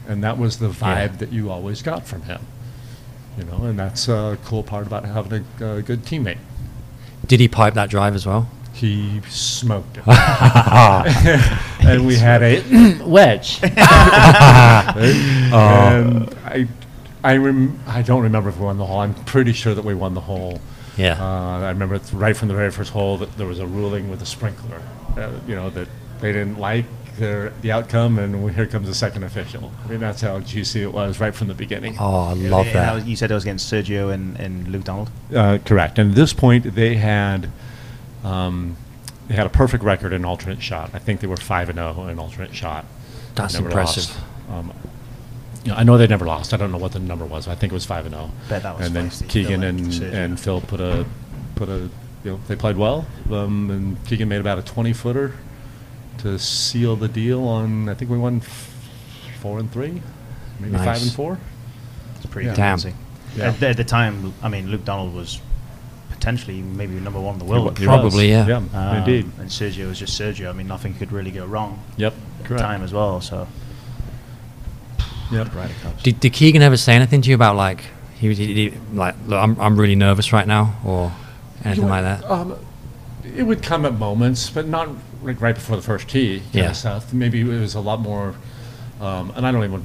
[0.08, 2.40] And that was the vibe that you always got from him.
[3.36, 6.38] You know, and that's a cool part about having a, a good teammate.
[7.26, 8.48] Did he pipe that drive as well?
[8.78, 10.04] He smoked it.
[11.84, 12.62] and we had a
[13.04, 13.58] wedge.
[15.52, 16.68] And I,
[17.24, 19.00] I, rem- I don't remember if we won the hole.
[19.00, 20.60] I'm pretty sure that we won the hole.
[20.96, 21.20] Yeah.
[21.20, 24.10] Uh, I remember it's right from the very first hole that there was a ruling
[24.10, 24.80] with a sprinkler,
[25.16, 25.88] uh, you know, that
[26.20, 26.84] they didn't like
[27.18, 29.72] their, the outcome, and here comes the second official.
[29.84, 31.96] I mean, that's how juicy it was right from the beginning.
[31.98, 32.94] oh, I love And that.
[32.94, 35.10] was- you said it was against Sergio and, and Luke Donald.
[35.34, 35.98] Uh, correct.
[35.98, 37.50] And at this point, they had
[38.24, 38.76] um,
[39.28, 40.90] they had a perfect record in alternate shot.
[40.94, 42.84] I think they were five and zero in alternate shot.
[43.34, 44.16] That's Never impressive.
[44.50, 44.72] Um,
[45.64, 46.54] you know, I know they never lost.
[46.54, 47.46] I don't know what the number was.
[47.46, 48.30] I think it was five and zero.
[48.48, 51.04] Bet that was And then Keegan and, and and Phil put a
[51.56, 51.90] put a
[52.24, 53.06] you know they played well.
[53.30, 55.34] Um, and Keegan made about a twenty footer
[56.18, 57.88] to seal the deal on.
[57.88, 58.74] I think we won f-
[59.40, 60.02] four and three,
[60.58, 61.38] maybe five and four.
[62.16, 62.54] It's pretty Yeah.
[62.54, 62.78] Damn.
[63.36, 63.50] Yeah.
[63.50, 65.40] At, at the time, I mean, Luke Donald was
[66.18, 67.64] potentially maybe number one in the world.
[67.64, 68.00] wa- he the was.
[68.00, 68.46] Probably, yeah.
[68.46, 68.56] Yeah,
[68.90, 69.30] Um, indeed.
[69.38, 70.50] And Sergio was just Sergio.
[70.50, 72.14] I mean, nothing could really go wrong Yep.
[72.44, 72.62] Correct.
[72.62, 73.20] time as well.
[73.20, 73.46] So,
[75.30, 75.54] Yep.
[75.54, 76.02] Ryder Cups.
[76.02, 77.84] Did, did Keegan ever say anything to you about like
[78.18, 81.12] he was he, he- like look, I'm I'm really nervous right now or
[81.64, 82.24] anything You like that?
[82.30, 82.56] Um,
[83.36, 84.88] it would come at moments, but not
[85.22, 86.70] like right before the first tee kind Yeah.
[86.70, 87.12] of stuff.
[87.12, 88.34] Maybe it was a lot more,
[89.00, 89.84] um, and I don't even,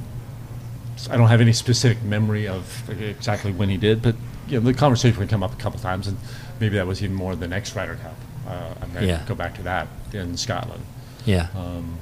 [1.10, 4.14] I don't have any specific memory of exactly when he did, but
[4.48, 6.16] you know, the conversation would come up a couple times, and
[6.60, 8.14] maybe that was even more the next Ryder Cup.
[8.46, 9.22] Uh, I'm going to Yeah.
[9.26, 10.84] go back to that in Scotland.
[11.24, 11.48] yeah.
[11.56, 11.96] Um,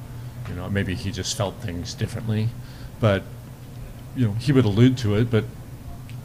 [0.48, 2.48] you know, maybe he just felt things differently,
[2.98, 3.22] but
[4.16, 5.31] you know, he would allude to it.
[5.31, 5.44] But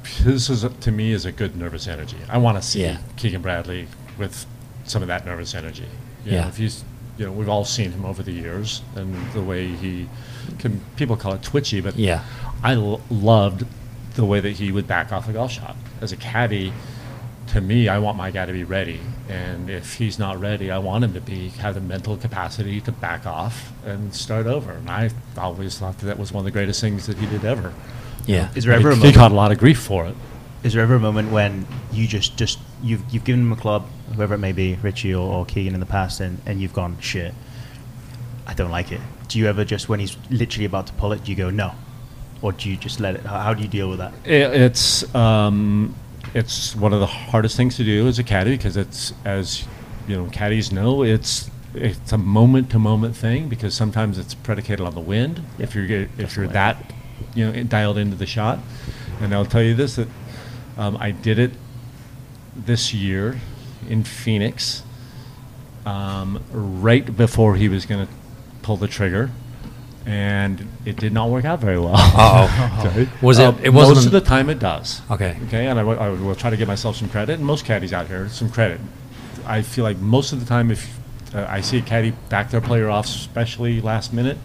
[0.04, 2.18] his is a- to me is a good nervous energy.
[2.28, 2.98] I want to see Yeah.
[3.16, 4.46] Keegan Bradley with
[4.86, 5.86] some of that nervous energy.
[6.26, 6.42] You Yeah.
[6.42, 6.84] know, if he's,
[7.20, 10.10] you know, we've all seen him over the years, and the way he
[10.58, 10.82] can.
[10.96, 12.22] People call it twitchy, but Yeah.
[12.64, 13.66] I l- loved
[14.16, 15.76] the way that he would back off a golf shot.
[16.02, 16.74] As a caddy,
[17.48, 20.78] to me, I want my guy to be ready, and if he's not ready, I
[20.78, 24.74] want him to be have the mental capacity to back off and start over.
[24.74, 27.46] And I always thought that that was one of the greatest things that he did
[27.46, 27.74] ever.
[28.26, 28.50] Yeah.
[28.56, 29.16] Is there ever a he, he moment?
[29.16, 30.16] got a lot of grief for it.
[30.64, 33.88] Is there ever a moment when you just just you've you've given him a club,
[34.16, 36.98] whoever it may be, Richie or, or Keegan in the past, and, and you've gone
[37.00, 37.34] shit.
[38.46, 39.02] I don't like it.
[39.30, 41.74] Do you ever just when he's literally about to pull it, do you go no,
[42.42, 43.26] or do you just let it?
[43.26, 44.14] How, how do you deal with that?
[44.26, 45.96] It, it's um,
[46.34, 49.66] it's one of the hardest things to do as a caddy because it's as
[50.08, 54.86] you know caddies know it's it's a moment to moment thing because sometimes it's predicated
[54.86, 56.94] on the wind if you're if you're that
[57.36, 58.60] you know dialed into the shot
[59.22, 60.08] and I'll tell you this that
[60.78, 61.52] um, I did it
[62.56, 63.40] this year
[63.90, 64.84] in Phoenix
[65.86, 68.14] um, right before he was going to
[68.62, 69.32] pull the trigger
[70.08, 72.86] and it did not work out very well Uh-oh.
[72.88, 73.10] Okay.
[73.22, 75.02] Was it- Uh, it wasn't most of the time it does.
[75.12, 75.38] Okay.
[75.48, 78.08] Okay, and I, will- will try to give myself some credit, and most caddies out
[78.08, 78.80] here some credit.
[79.46, 80.98] I feel like most of the time, if
[81.36, 84.38] uh, I see a caddy back their player off, especially last minute,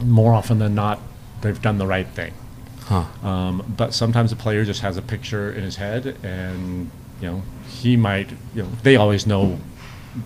[0.00, 1.00] more often than not,
[1.40, 2.32] they've done the right thing.
[2.82, 3.04] Huh.
[3.26, 7.42] Um, but sometimes a player just has a picture in his head, and you know
[7.68, 8.30] he might.
[8.54, 9.58] You know they always know.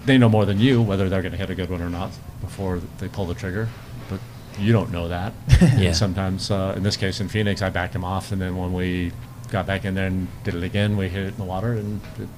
[0.05, 2.11] They know more than you whether they're going to hit a good one or not
[2.49, 3.69] before they pull the trigger.
[4.09, 4.21] But
[4.59, 5.33] you don't know that.
[5.77, 5.93] Yeah.
[5.93, 9.13] Sometimes, uh, in this case, in Phoenix, I backed him off, and then when we
[9.51, 12.01] got back in there and did it again, we hit it in the water, and
[12.19, 12.29] it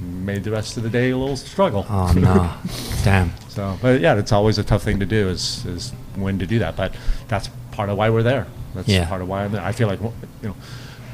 [0.00, 1.86] made the rest of the day a little struggle.
[1.88, 2.52] Oh no.
[3.04, 3.30] Damn.
[3.48, 6.58] So, but yeah, it's always a tough thing to do is is when to do
[6.58, 6.74] that.
[6.76, 6.94] But
[7.28, 8.46] that's part of why we're there.
[8.74, 9.06] That's Yeah.
[9.08, 9.62] part of why I'm there.
[9.62, 10.12] I feel like you
[10.48, 10.56] know,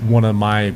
[0.08, 0.74] one of my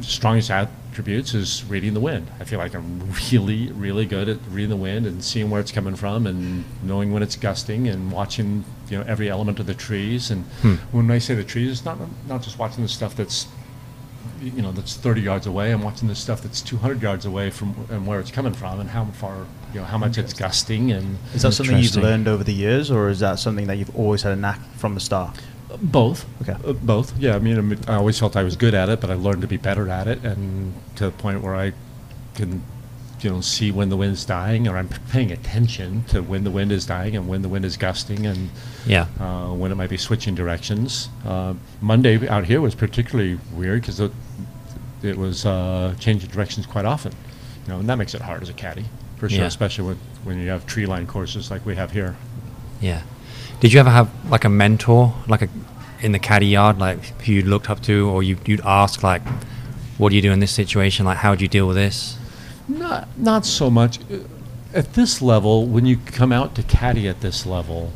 [0.00, 0.50] strongest
[0.96, 2.30] attributes is reading the wind.
[2.38, 3.00] I feel like I'm
[3.32, 7.12] really, really good at reading the wind and seeing where it's coming from and knowing
[7.12, 10.30] when it's gusting and watching you know every element of the trees.
[10.30, 10.74] And Hmm.
[10.92, 13.46] when I say the trees, it's not not just watching the stuff that's
[14.42, 15.72] you know that's 30 yards away.
[15.72, 18.90] I'm watching the stuff that's 200 yards away from and where it's coming from and
[18.90, 22.44] how far you know how much it's gusting and Is that something you've learned over
[22.44, 25.38] the years, or is that something that you've always had a knack from the start?
[25.80, 26.26] Both.
[26.42, 26.56] Okay.
[26.66, 27.16] Uh, both.
[27.18, 27.36] Yeah.
[27.36, 29.42] I mean, I mean, I always felt I was good at it, but I learned
[29.42, 31.72] to be better at it, and to the point where I
[32.34, 32.62] can,
[33.20, 36.72] you know, see when the wind's dying, or I'm paying attention to when the wind
[36.72, 38.50] is dying and when the wind is gusting, and
[38.86, 39.06] Yeah.
[39.20, 41.08] uh, when it might be switching directions.
[41.24, 44.12] Uh, Monday out here was particularly weird because it,
[45.02, 47.12] it was uh, changing directions quite often,
[47.64, 48.84] you know, and that makes it hard as a caddy
[49.16, 49.46] for sure, Yeah.
[49.46, 52.14] especially when when you have tree line courses like we have here.
[52.80, 53.02] Yeah.
[53.62, 55.48] Did you ever have like a mentor, like a
[56.00, 59.22] in the caddy yard, like who you looked up to, or you you'd ask like,
[59.98, 61.06] "What do you do in this situation?
[61.06, 62.18] Like, how would you deal with this?"
[62.66, 64.00] Not not so much.
[64.10, 64.26] Uh,
[64.74, 67.92] At this level, when you come out to caddy at this level,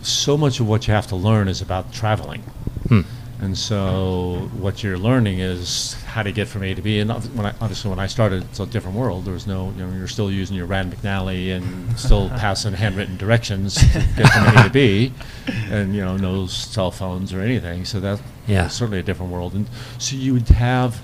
[0.00, 2.42] so much of what you have to learn is about traveling.
[2.88, 3.02] Hmm.
[3.42, 6.98] And so what you're learning is how to get from A to B.
[7.00, 9.24] And when I, obviously when I started, it's a different world.
[9.24, 13.16] There was no, you know, you're still using your Rand McNally and still passing handwritten
[13.16, 15.10] directions to get from A to B,
[15.70, 17.86] and you know, no cell phones or anything.
[17.86, 18.68] So that's Yeah.
[18.68, 19.54] certainly a different world.
[19.54, 21.00] And so you would have,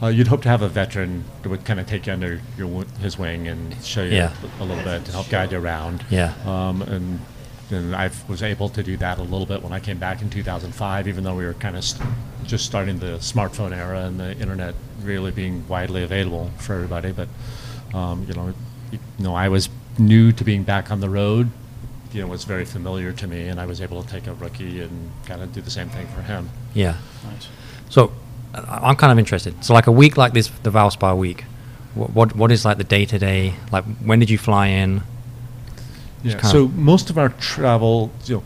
[0.00, 2.84] uh, you'd hope to have a veteran that would kind of take you under your
[3.00, 4.32] his wing and show you Yeah.
[4.60, 6.04] a little bit to help guide you around.
[6.10, 6.32] Yeah.
[6.46, 7.18] Um, and
[7.70, 10.30] and I was able to do that a little bit when I came back in
[10.30, 12.08] 2005, even though we were kind of st-
[12.44, 17.12] just starting the smartphone era and the internet really being widely available for everybody.
[17.12, 17.28] But
[17.94, 18.54] um, you know,
[18.92, 21.50] you know, I was new to being back on the road.
[22.12, 24.80] You know, was very familiar to me, and I was able to take a rookie
[24.80, 26.48] and kind of do the same thing for him.
[26.72, 26.96] Yeah.
[27.24, 27.48] Nice.
[27.90, 28.12] So,
[28.54, 29.62] I- I'm kind of interested.
[29.62, 31.44] So, like a week like this, the Valspar week,
[31.94, 33.54] what what, what is like the day to day?
[33.70, 35.02] Like, when did you fly in?
[36.22, 36.40] Yeah.
[36.42, 38.42] So most of our travel, you know,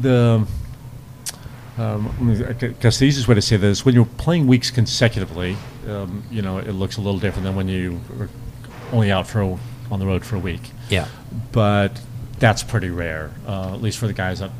[0.00, 0.46] the
[1.76, 4.04] um, I mean, I gu- guess the easiest way to say this is when you're
[4.04, 5.56] playing weeks consecutively,
[5.88, 8.28] um, you know, it looks a little different than when you are
[8.92, 9.58] only out for a,
[9.90, 10.70] on the road for a week.
[10.88, 11.08] Yeah.
[11.50, 12.00] But
[12.38, 14.50] that's pretty rare, uh, at least for the guys that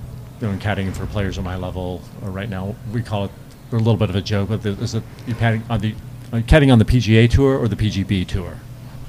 [0.41, 2.03] you know, caddying for players at my level.
[2.23, 3.31] Or right now, we call it
[3.71, 5.95] a little bit of a joke, but the- is it you caddying on the
[6.33, 8.59] are you caddying on the PGA tour or the PGB tour?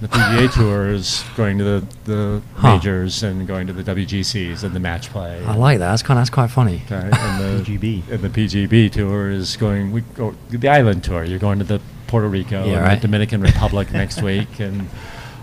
[0.02, 2.76] The PGA tour is going to the, the Huh.
[2.76, 5.44] majors and going to the WGCs and the match play.
[5.46, 5.90] I like that.
[5.92, 6.82] That's kind of that's quite funny.
[6.86, 8.10] Okay, and the PGB.
[8.12, 9.92] and the PGB tour is going.
[9.92, 11.24] We go the island tour.
[11.24, 12.96] You're going to the Puerto Rico Yeah, and right.
[12.96, 14.90] the Dominican Republic next week, and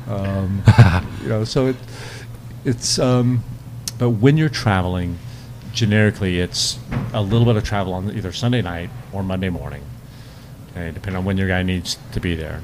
[0.08, 0.62] um,
[1.22, 1.76] you know, so it
[2.64, 2.98] it's.
[2.98, 3.42] Um,
[3.98, 5.18] but when you're traveling,
[5.72, 6.78] generically, it's
[7.14, 9.82] a little bit of travel on either Sunday night or Monday morning,
[10.72, 12.60] okay, depending on when your guy needs to be there.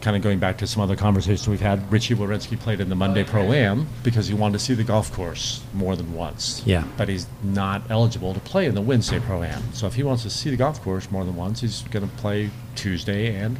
[0.00, 2.94] Kind of going back to some other conversations we've had, Richie Werenski played in the
[2.94, 6.62] Monday Pro Am because he wanted to see the golf course more than once.
[6.64, 6.84] Yeah.
[6.96, 9.62] But he's not eligible to play in the Wednesday Pro Am.
[9.74, 12.16] So if he wants to see the golf course more than once, he's going to
[12.16, 13.58] play Tuesday and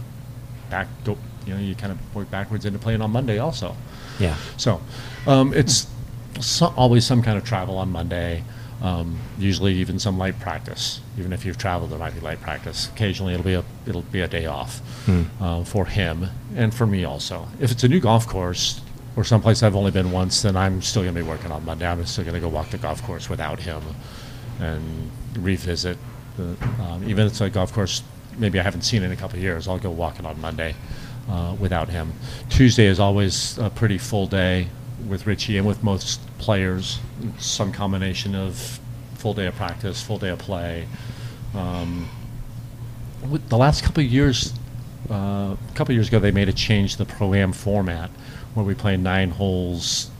[0.70, 0.88] back.
[1.04, 3.76] Go, you know, you kind of work backwards into playing on Monday also.
[4.18, 4.36] Yeah.
[4.56, 4.80] So
[5.26, 5.86] um, it's
[6.40, 8.44] so, always some kind of travel on Monday.
[8.82, 11.00] Um, usually even some light practice.
[11.18, 12.88] Even if you've traveled, there might be light practice.
[12.88, 14.80] Occasionally, it'll be a it'll be a day off
[15.40, 17.46] uh, for him and for me also.
[17.60, 18.80] If it's a new golf course
[19.16, 21.86] or someplace I've only been once, then I'm still going to be working on Monday.
[21.86, 23.82] I'm still going to go walk the golf course without him
[24.60, 25.98] and revisit.
[26.36, 28.02] The, um, even if it's a golf course
[28.38, 30.74] maybe I haven't seen in a couple of years, I'll go walking on Monday
[31.28, 32.12] uh, without him.
[32.48, 34.68] Tuesday is always a pretty full day
[35.08, 36.98] with Richie and with most players.
[37.38, 38.80] Some combination of
[39.14, 40.86] full day of practice, full day of play.
[41.54, 42.08] Um,
[43.28, 44.54] with the last couple of years,
[45.10, 48.10] uh, a couple of years ago, they made a change to the pro am format
[48.54, 50.10] where we play nine holes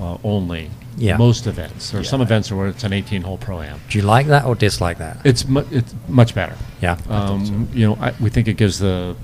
[0.00, 0.70] uh, only.
[0.96, 1.16] Yeah.
[1.16, 1.90] Most events.
[1.90, 2.26] There are some Yeah.
[2.26, 3.80] events where it's an 18 hole pro am.
[3.90, 5.18] Do you like that or dislike that?
[5.24, 6.56] It's mu- it's much better.
[6.80, 6.96] Yeah.
[7.08, 9.16] Um, You know, I, we think it gives the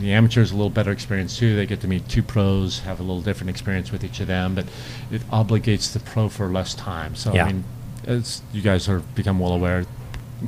[0.00, 1.54] the amateurs a little better experience too.
[1.54, 4.54] They get to meet two pros, have a little different experience with each of them,
[4.54, 4.64] but
[5.10, 7.14] it obligates the pro for less time.
[7.14, 7.44] So Yeah.
[7.44, 7.64] I mean,
[8.06, 9.86] as you guys are become well aware,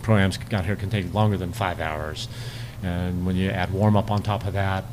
[0.03, 2.29] pro ams out here can take longer than five hours,
[2.83, 4.85] and when you add warm up on top of that.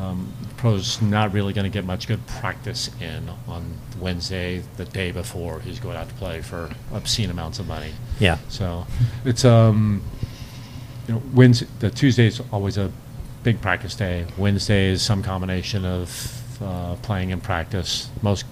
[0.00, 5.12] Um, pros not really going to get much good practice in on Wednesday, the day
[5.12, 7.92] before he's going out to play for obscene amounts of money.
[8.18, 8.38] Yeah.
[8.48, 8.86] So
[9.24, 10.02] it's um,
[11.06, 12.90] you know, Wednesday, the Tuesday is always a
[13.42, 14.26] big practice day.
[14.36, 18.08] Wednesday is some combination of uh, playing and practice.
[18.22, 18.44] Most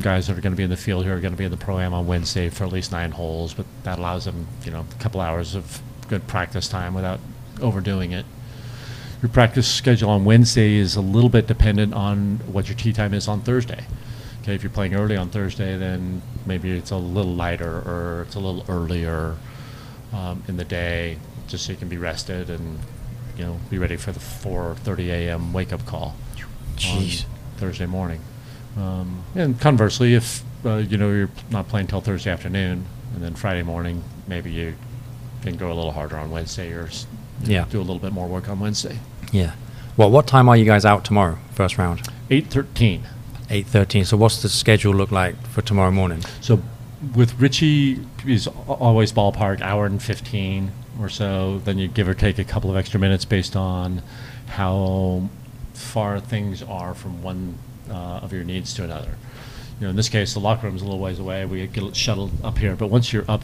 [0.00, 1.50] guys that are going to be in the field here are going to be in
[1.50, 4.70] the pro am on Wednesday for at least nine holes, but that allows them, you
[4.70, 7.18] know, a couple hours of good practice time without
[7.60, 8.26] overdoing it.
[9.22, 13.14] Your practice schedule on Wednesday is a little bit dependent on what your tee time
[13.14, 13.84] is on Thursday.
[14.42, 18.34] Okay, if you're playing early on Thursday, then maybe it's a little lighter or it's
[18.34, 19.36] a little earlier
[20.14, 21.18] um, in the day,
[21.48, 22.78] just so you can be rested and
[23.40, 25.52] you know be ready for the 4:30 a.m.
[25.54, 26.14] wake up call
[26.76, 27.24] Jeez.
[27.56, 28.20] Thursday morning.
[28.76, 32.84] Um, and conversely, if uh, you know you're not playing till Thursday afternoon,
[33.14, 34.74] and then Friday morning, maybe you
[35.42, 36.88] can go a little harder on Wednesday or
[37.44, 37.64] Yeah.
[37.70, 38.98] do a little bit more work on Wednesday.
[39.32, 39.52] Yeah.
[39.96, 41.38] Well, what time are you guys out tomorrow?
[41.52, 42.00] First round.
[42.30, 43.02] 8:13.
[43.52, 44.04] Eight thirteen.
[44.04, 46.20] So what's the schedule look like for tomorrow morning?
[46.40, 46.60] So
[47.16, 50.70] with Richie, he's always ballpark hour and 15
[51.00, 51.58] or so.
[51.64, 54.02] Then you give or take a couple of extra minutes based on
[54.46, 55.28] how
[55.74, 57.56] far things are from one
[57.90, 59.14] uh, of your needs to another.
[59.80, 61.44] You know, in this case, the locker room's a little ways away.
[61.46, 63.42] We get shuttled up here, but once you're up,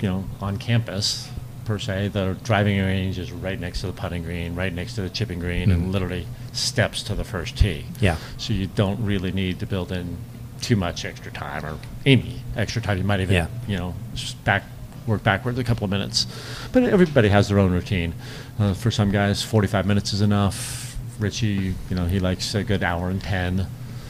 [0.00, 1.28] you know, on campus
[1.64, 5.02] per se, the driving range is right next to the putting green, right next to
[5.02, 5.72] the chipping green, Mhm.
[5.74, 7.86] and literally steps to the first tee.
[8.00, 8.16] Yeah.
[8.36, 10.16] So you don't really need to build in
[10.60, 12.98] too much extra time or any extra time.
[12.98, 13.46] You might even, Yeah.
[13.66, 14.64] you know, just back
[15.06, 16.26] work backwards a couple of minutes.
[16.72, 18.14] But everybody has their own routine.
[18.58, 20.96] Uh, for some guys, 45 minutes is enough.
[21.18, 23.66] Richie, you know, he likes a good hour and 10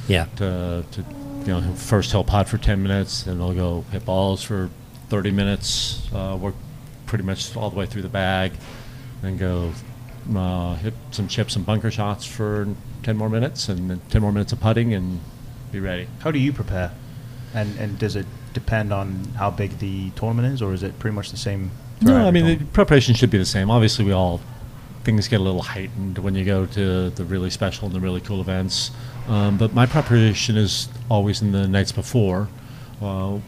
[0.08, 0.26] Yeah.
[0.36, 1.04] to, to
[1.40, 4.70] you know, first he'll putt for 10 minutes, and they'll go hit balls for
[5.08, 6.54] 30 minutes, uh, work
[7.06, 8.52] pretty much all the way through the bag,
[9.22, 9.72] then go
[10.34, 12.68] uh, hit some chips and bunker shots for
[13.02, 15.20] 10 more minutes, and then 10 more minutes of putting, and
[15.72, 16.06] be ready.
[16.20, 16.92] How do you prepare?
[17.54, 21.14] And and does it depend on how big the tournament is, or is it pretty
[21.14, 21.70] much the same?
[22.00, 23.70] No, I mean, the preparation should be the same.
[23.70, 24.40] Obviously, we all,
[25.04, 28.20] things get a little heightened when you go to the really special and the really
[28.20, 28.90] cool events.
[29.28, 32.48] Um, but my preparation is always in the nights before.
[33.00, 33.38] Uh,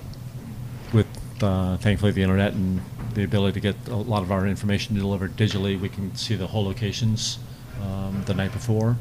[0.93, 1.07] with
[1.43, 2.81] uh, thankfully the internet and
[3.15, 6.47] the ability to get a lot of our information delivered digitally, we can see the
[6.47, 7.39] whole locations
[7.83, 8.97] um, the night before,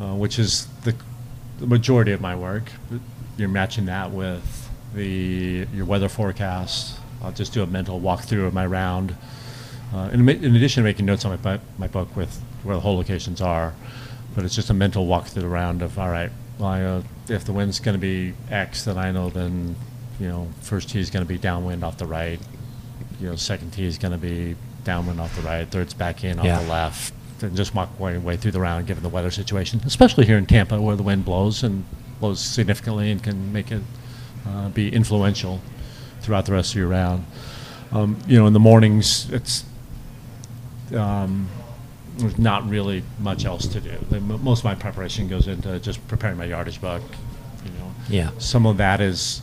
[0.00, 0.94] uh, which is the,
[1.58, 2.70] the majority of my work.
[3.36, 4.65] You're matching that with
[4.96, 6.98] the your weather forecast.
[7.22, 9.14] I'll just do a mental walkthrough of my round.
[9.94, 12.96] Uh, in, in addition to making notes on my, my book with where the whole
[12.96, 13.72] locations are,
[14.34, 16.30] but it's just a mental walk through the round of all right.
[16.58, 19.76] Well, I, uh, if the wind's going to be X, then I know then,
[20.18, 22.40] you know, first tee is going to be downwind off the right.
[23.20, 25.68] You know, second tee is going to be downwind off the right.
[25.70, 26.62] Third's back in off Yeah.
[26.62, 27.14] the left.
[27.42, 30.46] And just walk way, way through the round, given the weather situation, especially here in
[30.46, 31.84] Tampa, where the wind blows and
[32.18, 33.82] blows significantly and can make it
[34.48, 35.60] uh, be influential
[36.20, 37.24] throughout the rest of your round.
[37.92, 39.64] Um, you know, in the mornings, it's
[40.94, 41.48] um,
[42.18, 43.92] there's not really much else to do.
[44.10, 47.02] The, most of my preparation goes into just preparing my yardage book.
[47.64, 48.30] You know, Yeah.
[48.38, 49.42] some of that is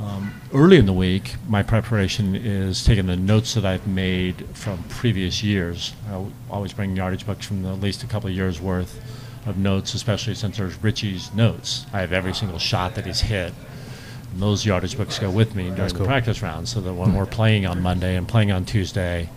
[0.00, 4.82] Um, early in the week, my preparation is taking the notes that I've made from
[4.88, 5.92] previous years.
[6.10, 8.98] I always bring yardage books from at least a couple of years worth
[9.44, 11.84] of notes, especially since there's Richie's notes.
[11.92, 13.52] I have every single shot that he's hit.
[14.32, 17.16] And those yardage books go with me during the practice round, so that when hmm.
[17.16, 19.28] we're playing on Monday and playing on Tuesday,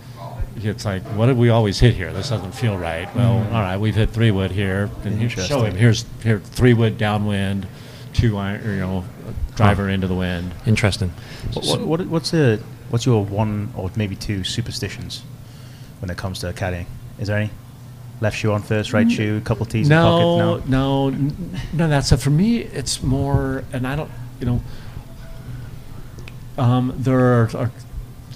[0.57, 2.13] it's like, what did we always hit here?
[2.13, 3.07] This doesn't feel right.
[3.07, 3.17] Hmm.
[3.17, 6.73] Well, all right, we've hit three wood here, and you show him here's here three
[6.73, 7.67] wood downwind,
[8.13, 9.03] two iron, you know,
[9.55, 10.53] driver into the wind.
[10.65, 11.09] Interesting.
[11.53, 15.23] What, what, what, what's the what's your one or maybe two superstitions
[15.99, 16.85] when it comes to caddying?
[17.19, 17.49] Is there any?
[18.21, 19.11] Left shoe on first, right mm.
[19.11, 20.69] shoe, couple tees in the No, pocket.
[20.69, 21.89] no, n- no.
[21.89, 22.17] That's it.
[22.17, 24.61] For me, it's more, and I don't, you know,
[26.57, 27.71] um, there are, are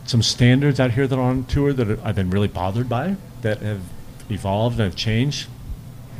[0.05, 3.59] some standards out here that are on tour that I've been really bothered by that
[3.61, 3.81] have
[4.29, 5.47] evolved and have changed.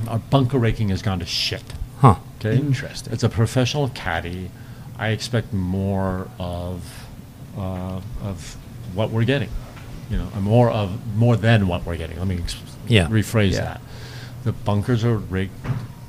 [0.08, 1.64] Our bunker raking has gone to shit.
[2.00, 2.16] Huh.
[2.40, 3.12] Okay, Interesting.
[3.14, 4.52] It's a professional caddy.
[5.00, 7.06] I expect more of
[7.58, 8.56] uh, of
[8.94, 9.50] what we're getting.
[10.12, 12.18] You know, more of more than what we're getting.
[12.20, 12.56] Let me ex-
[12.88, 13.08] Yeah.
[13.08, 13.62] rephrase Yeah.
[13.62, 13.82] that.
[14.44, 15.52] The bunkers are rigged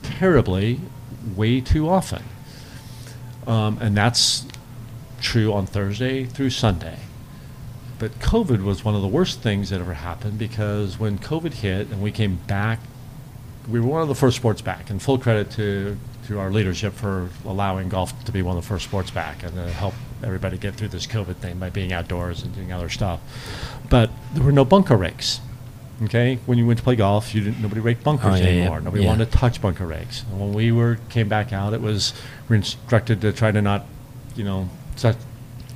[0.02, 0.80] terribly,
[1.34, 2.22] way too often,
[3.46, 4.44] um, and that's
[5.20, 6.98] true on Thursday through Sunday.
[7.98, 11.88] But COVID was one of the worst things that ever happened because when COVID hit
[11.88, 12.80] and we came back
[13.68, 16.94] we were one of the first sports back, and full credit to, to our leadership
[16.94, 20.56] for allowing golf to be one of the first sports back and to help everybody
[20.56, 23.20] get through this COVID thing by being outdoors and doing other stuff.
[23.90, 25.40] But there were no bunker rakes.
[26.04, 27.60] Okay, when you went to play golf, you didn't.
[27.60, 28.80] Nobody raked bunkers Oh, yeah, yeah, anymore.
[28.80, 29.08] Nobody yeah.
[29.08, 30.22] wanted to touch bunker rakes.
[30.30, 32.12] And when we were came back out, it was
[32.48, 33.84] we were instructed to try to not,
[34.36, 35.16] you know, to,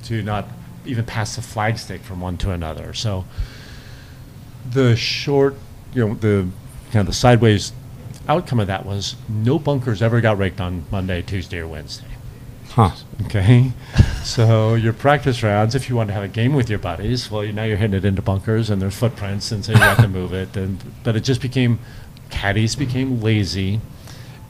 [0.03, 0.47] to not
[0.85, 2.93] even pass the flagstick from one to another.
[2.93, 3.25] So
[4.69, 5.55] the short,
[5.93, 6.47] you know, the
[6.91, 7.73] kind of the sideways
[8.27, 12.07] outcome of that was no bunkers ever got raked on Monday, Tuesday, or Wednesday.
[12.69, 12.91] Huh.
[13.25, 13.71] Okay,
[14.23, 17.43] so your practice rounds, if you want to have a game with your buddies, well,
[17.43, 20.07] you, now you're hitting it into bunkers and there's footprints, and so you have to
[20.19, 20.55] move it.
[20.57, 21.79] And but it just became
[22.29, 23.79] caddies became lazy,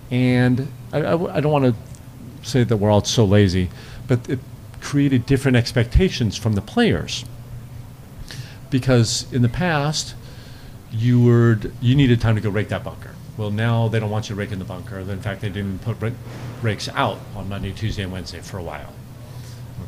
[0.09, 3.69] and I I don't want to say that we're all so lazy,
[4.07, 4.39] but it
[4.83, 7.25] created different expectations from the players.
[8.69, 10.13] Because in the past,
[10.91, 13.15] you were you needed time to go rake that bunker.
[13.37, 14.99] Well, now they don't want you to rake in the bunker.
[14.99, 15.97] In fact, they didn't put
[16.61, 18.93] rakes out on Monday, Tuesday, and Wednesday for a while.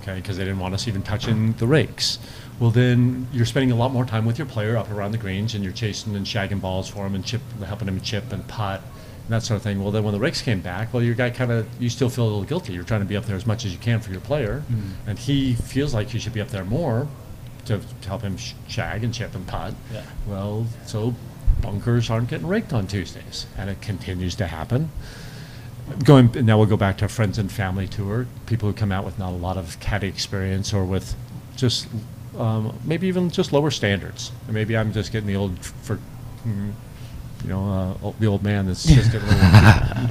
[0.02, 2.18] Okay, because they didn't want us even touching the rakes.
[2.60, 5.54] Well, then you're spending a lot more time with your player up around the greens,
[5.54, 8.82] and you're chasing and shagging balls for him and chip, helping him chip and putt
[9.26, 9.82] and that sort of thing.
[9.82, 12.26] Well, then when the rakes came back, well, your guy kind of you still feel
[12.26, 12.74] a little guilty.
[12.74, 14.64] You're trying to be up there as much as you can for your player,
[15.08, 17.08] and he feels like you should be up there more
[17.66, 19.74] to, to help him sh- shag and chip and putt.
[19.92, 20.04] Yeah.
[20.28, 21.16] Well, so
[21.62, 24.90] bunkers aren't getting raked on Tuesdays, and it continues to happen.
[26.04, 28.28] Going now, we'll go back to our friends and family tour.
[28.46, 31.16] People who come out with not a lot of caddy experience, or with
[31.56, 31.88] just
[32.38, 34.32] um, maybe even just lower standards.
[34.50, 36.00] Maybe I'm just getting the old for,
[36.46, 36.74] mm,
[37.46, 40.10] you know, uh, the old man that's just a little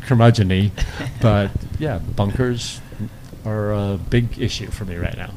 [0.06, 0.72] curmudgeon
[1.20, 2.80] But yeah, bunkers
[3.44, 5.30] are a big issue for me right now.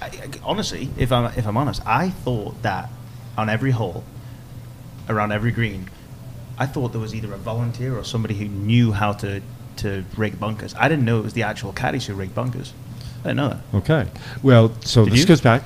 [0.00, 2.90] I, I- honestly, if I'm if I'm honest, I thought that
[3.38, 4.02] on every hole,
[5.08, 5.88] around every green,
[6.58, 9.42] I thought there was either a volunteer or somebody who knew how to
[9.76, 10.74] to rig bunkers.
[10.76, 12.72] I didn't know it was the actual caddies who rigged bunkers.
[13.20, 13.60] I didn't know that.
[13.74, 14.10] Okay.
[14.42, 15.26] Well, so Did this you?
[15.26, 15.62] goes back.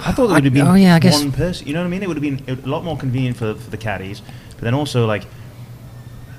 [0.00, 1.66] I thought it would have been oh, yeah, I guess- one person.
[1.66, 2.02] You know what I mean?
[2.02, 4.22] It would have been a lot more convenient for, for the caddies,
[4.52, 5.24] but then also like,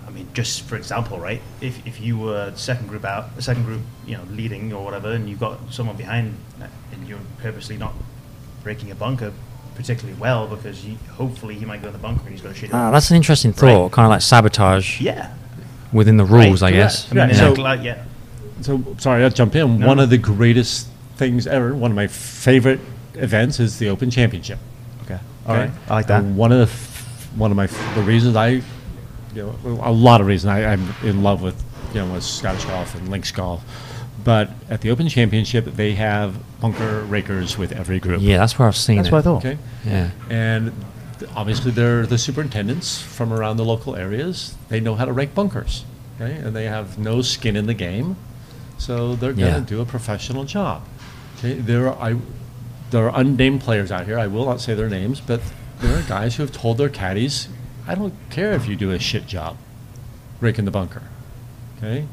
[0.07, 1.41] I mean, just for example, right?
[1.61, 5.11] If, if you were second group out, the second group, you know, leading or whatever,
[5.11, 6.35] and you've got someone behind,
[6.91, 7.93] and you're purposely not
[8.63, 9.33] breaking a bunker
[9.79, 12.59] particularly well because you, hopefully he might go in the bunker and he's going to
[12.59, 12.69] shoot.
[12.73, 13.83] Ah, that's an interesting thought.
[13.83, 13.91] Right.
[13.93, 15.33] Kind of like sabotage yeah.
[15.93, 17.07] within the rules, I guess.
[17.07, 17.17] correct.
[17.17, 18.03] I mean, Yeah, like- so- like, yeah.
[18.61, 19.79] So sorry, I'll jump in.
[19.79, 19.87] No.
[19.87, 22.81] One of the greatest things ever, one of my favorite
[23.23, 24.59] events is the Open Championship.
[25.03, 25.19] Okay.
[25.47, 25.69] All right.
[25.69, 25.77] Okay?
[25.89, 26.21] I like that.
[26.23, 28.63] And one of the f- one of my f- the reasons I, you
[29.35, 31.61] know, a lot of reasons I, I'm in love with
[31.93, 33.63] you know with Scottish golf and links golf,
[34.23, 38.21] but at the Open Championship they have bunker rakers with every group.
[38.21, 39.11] Yeah, that's where I've seen That's it.
[39.11, 39.45] what I thought.
[39.45, 39.57] Okay.
[39.85, 40.09] Yeah.
[40.29, 40.73] And
[41.35, 44.55] obviously, they're the superintendents from around the local areas.
[44.69, 45.85] They know how to rake bunkers,
[46.19, 46.35] okay?
[46.35, 48.15] And they have no skin in the game,
[48.77, 49.51] so they're Yeah.
[49.51, 50.83] going to do a professional job.
[51.37, 52.15] Okay, there are I,
[52.91, 54.17] there are unnamed players out here.
[54.19, 55.41] I will not say their names, but
[55.79, 57.47] there are guys who have told their caddies,
[57.87, 59.57] "I don't care if you do a shit job,
[60.41, 61.03] raking the bunker."
[61.77, 62.05] Okay.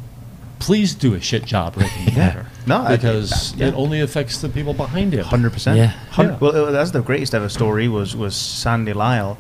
[0.59, 2.33] Please do a shit job raking the Yeah.
[2.35, 2.47] bunker.
[2.67, 3.69] No, I- because yeah.
[3.69, 5.27] it only affects the people behind it.
[5.27, 5.77] Hundred percent.
[5.79, 5.93] Yeah.
[6.19, 6.37] Yeah.
[6.39, 9.37] Well, uh, that's the greatest ever story was was Sandy Lyle,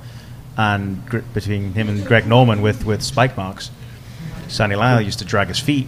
[0.58, 3.70] and gr- between him and Greg Norman with with spike marks.
[4.48, 5.86] Sandy Lyle used to drag his feet,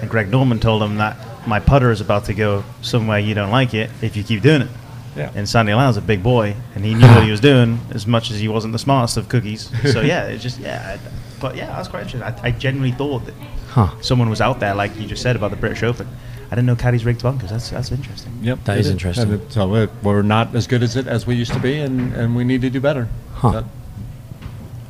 [0.00, 3.50] and Greg Norman told him that my putter is about to go somewhere you don't
[3.50, 4.68] like it if you keep doing it.
[5.16, 5.32] Yeah.
[5.34, 8.30] And Sandy Lyle's a big boy, and he knew what he was doing as much
[8.30, 9.68] as he wasn't the smartest of cookies.
[9.92, 10.96] So yeah, it's just yeah.
[10.98, 12.22] I, but yeah, that's quite interesting.
[12.22, 13.34] I, I genuinely thought that
[13.68, 13.88] Huh.
[14.00, 16.06] someone was out there, like you just said about the British Open.
[16.46, 17.50] I didn't know caddies rigged bunkers.
[17.50, 18.32] That's that's interesting.
[18.42, 19.32] Yep, that is, it is interesting.
[19.32, 21.78] And it- so it, we're not as good as it as we used to be,
[21.78, 23.08] and, and we need to do better.
[23.34, 23.50] Huh.
[23.52, 23.64] That-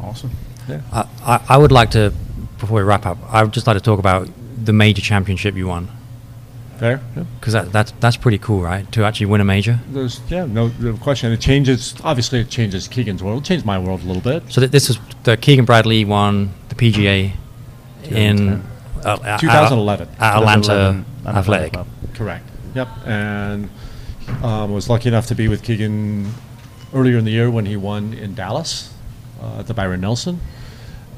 [0.03, 0.31] Awesome.
[0.69, 0.81] yeah.
[0.93, 2.13] I, I, I would like to,
[2.59, 4.29] before we wrap up, I would just like to talk about
[4.65, 5.89] the major championship you won.
[6.81, 7.01] Fair.
[7.15, 7.25] Yeah.
[7.39, 8.91] Because that, that's, that's pretty cool, right?
[8.93, 9.79] To actually win a major.
[9.91, 11.31] There's yeah, no, no question.
[11.31, 11.95] It changes.
[12.03, 13.43] Obviously, it changes Keegan's world.
[13.43, 14.51] It changed my world a little bit.
[14.51, 17.33] So th- this is the Keegan Bradley won the PGA
[18.05, 18.63] in
[19.05, 20.09] uh, at- 2011.
[20.19, 21.73] at Atlanta 2011 Athletic.
[21.75, 21.87] Club.
[22.15, 22.49] Correct.
[22.75, 22.89] Yep.
[23.07, 23.69] And
[24.43, 26.33] um, was lucky enough to be with Keegan
[26.95, 28.93] earlier in the year when he won in Dallas
[29.43, 30.41] uh, at the Byron Nelson.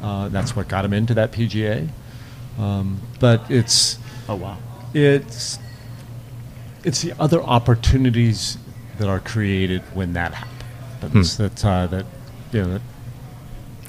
[0.03, 1.89] Uh, that's what got him into that PGA.
[2.59, 3.97] Um, but it's
[4.29, 4.59] Oh wow.
[4.95, 5.59] It's
[6.85, 8.59] it's the other opportunities
[8.99, 11.43] that are created when that happens Hmm.
[11.45, 12.07] that uh, that
[12.53, 12.83] you know that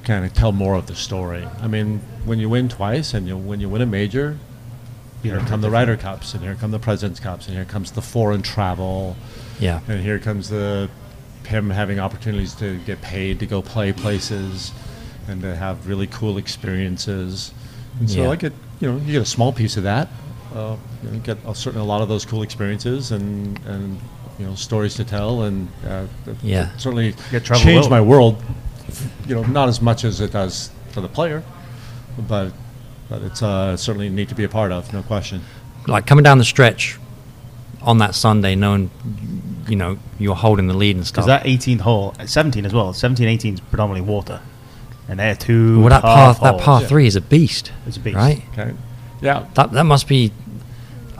[0.03, 1.47] kind of tell more of the story.
[1.61, 4.37] I mean, when you win twice and you when you win a major,
[5.21, 8.01] here come the Ryder Cups and here come the Presidents Cups and here comes the
[8.01, 9.15] foreign travel
[9.59, 9.79] Yeah.
[9.87, 10.89] and here comes the
[11.45, 14.71] him having opportunities to get paid to go play places
[15.27, 17.53] and to have really cool experiences.
[17.99, 18.29] And so Yeah.
[18.31, 20.07] I get you know you get a small piece of that.
[20.53, 23.99] Uh, you, know, get a, certainly a lot of those cool experiences and and
[24.39, 26.05] you know stories to tell and uh,
[26.43, 26.69] Yeah.
[26.77, 28.41] certainly Get travel changed my world.
[29.27, 31.43] You know, not as much as it does for the player,
[32.27, 32.51] but
[33.09, 35.41] but it's uh, certainly neat to be a part of, no question.
[35.87, 36.97] Like coming down the stretch
[37.81, 38.89] on that Sunday, knowing,
[39.67, 41.25] you know, you're holding the lead and stuff.
[41.25, 42.93] Because that 18th hole, 17 as well.
[42.93, 44.39] 17, 18 is predominantly water,
[45.09, 45.79] and they're two.
[45.81, 46.89] well, that tough par, that par holes.
[46.89, 47.71] three is a beast.
[47.85, 48.15] It's a beast.
[48.15, 48.41] Right?
[48.53, 48.73] Okay.
[49.21, 49.47] Yeah.
[49.55, 50.31] That, that must be,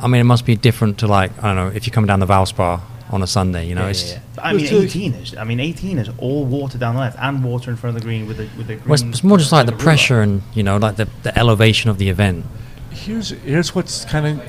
[0.04, 2.20] I mean, it must be different to like, I don't know, if you come down
[2.20, 4.42] the Valspar on a Sunday, you know, Yeah, it's, yeah, yeah.
[4.44, 5.36] I mean, It's 18 is.
[5.38, 8.06] I mean, 18 is all water down the left and water in front of the
[8.06, 8.76] green with the with the.
[8.76, 9.84] Green, well, it's, it's more just like the ruler.
[9.84, 12.46] pressure and, you know, like the, the elevation of the event.
[12.92, 14.42] Here's here's what's kind of.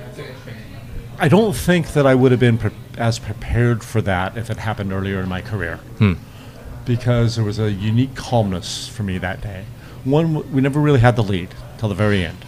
[1.19, 4.57] I don't think that I would have been pre- as prepared for that if it
[4.57, 6.15] happened earlier in my career, Hmm.
[6.85, 9.65] because there was a unique calmness for me that day.
[10.05, 11.49] One, we never really had the lead
[11.79, 12.39] till the very end.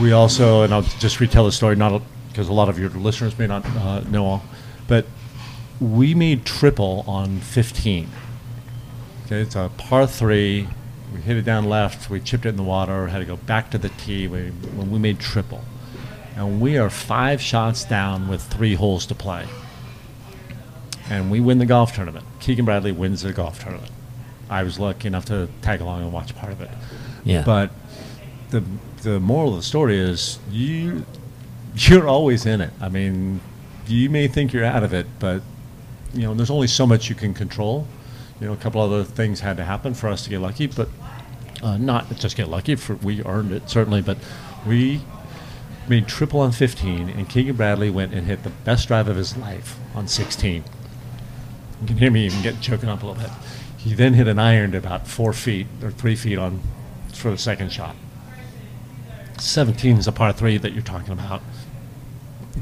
[0.00, 3.38] We also, and I'll just retell the story, not because a lot of your listeners
[3.38, 4.42] may not uh, know all,
[4.86, 5.06] but
[5.80, 8.08] we made triple on 15.
[9.24, 10.68] Okay, it's a par three.
[11.14, 12.10] We hit it down left.
[12.10, 13.06] We chipped it in the water.
[13.08, 14.28] Had to go back to the tee.
[14.28, 15.62] We, when we made triple,
[16.36, 19.46] and we are five shots down with three holes to play,
[21.08, 22.24] and we win the golf tournament.
[22.40, 23.90] Keegan Bradley wins the golf tournament.
[24.48, 26.70] I was lucky enough to tag along and watch part of it.
[27.24, 27.42] Yeah.
[27.44, 27.70] But
[28.50, 28.62] the
[29.02, 31.04] the moral of the story is you
[31.74, 32.72] you're always in it.
[32.80, 33.40] I mean,
[33.86, 35.42] you may think you're out of it, but
[36.14, 37.86] you know, there's only so much you can control.
[38.40, 40.88] You know, a couple other things had to happen for us to get lucky, but
[41.62, 42.74] uh, not just get lucky.
[42.74, 44.18] For we earned it certainly, but
[44.66, 45.02] we
[45.88, 49.36] made triple on 15, and Keegan Bradley went and hit the best drive of his
[49.36, 50.64] life on 16.
[51.80, 53.30] You can hear me even get choking up a little bit.
[53.76, 56.60] He then hit an iron to about four feet or three feet on
[57.12, 57.94] for the second shot.
[59.38, 61.42] 17 is a par three that you're talking about.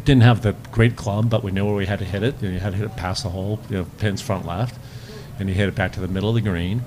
[0.05, 2.43] Didn't have the great club, but we knew where we had to hit it.
[2.43, 4.79] You had to hit it past the hole, you know, pins front left,
[5.39, 6.83] and he hit it back to the middle of the green.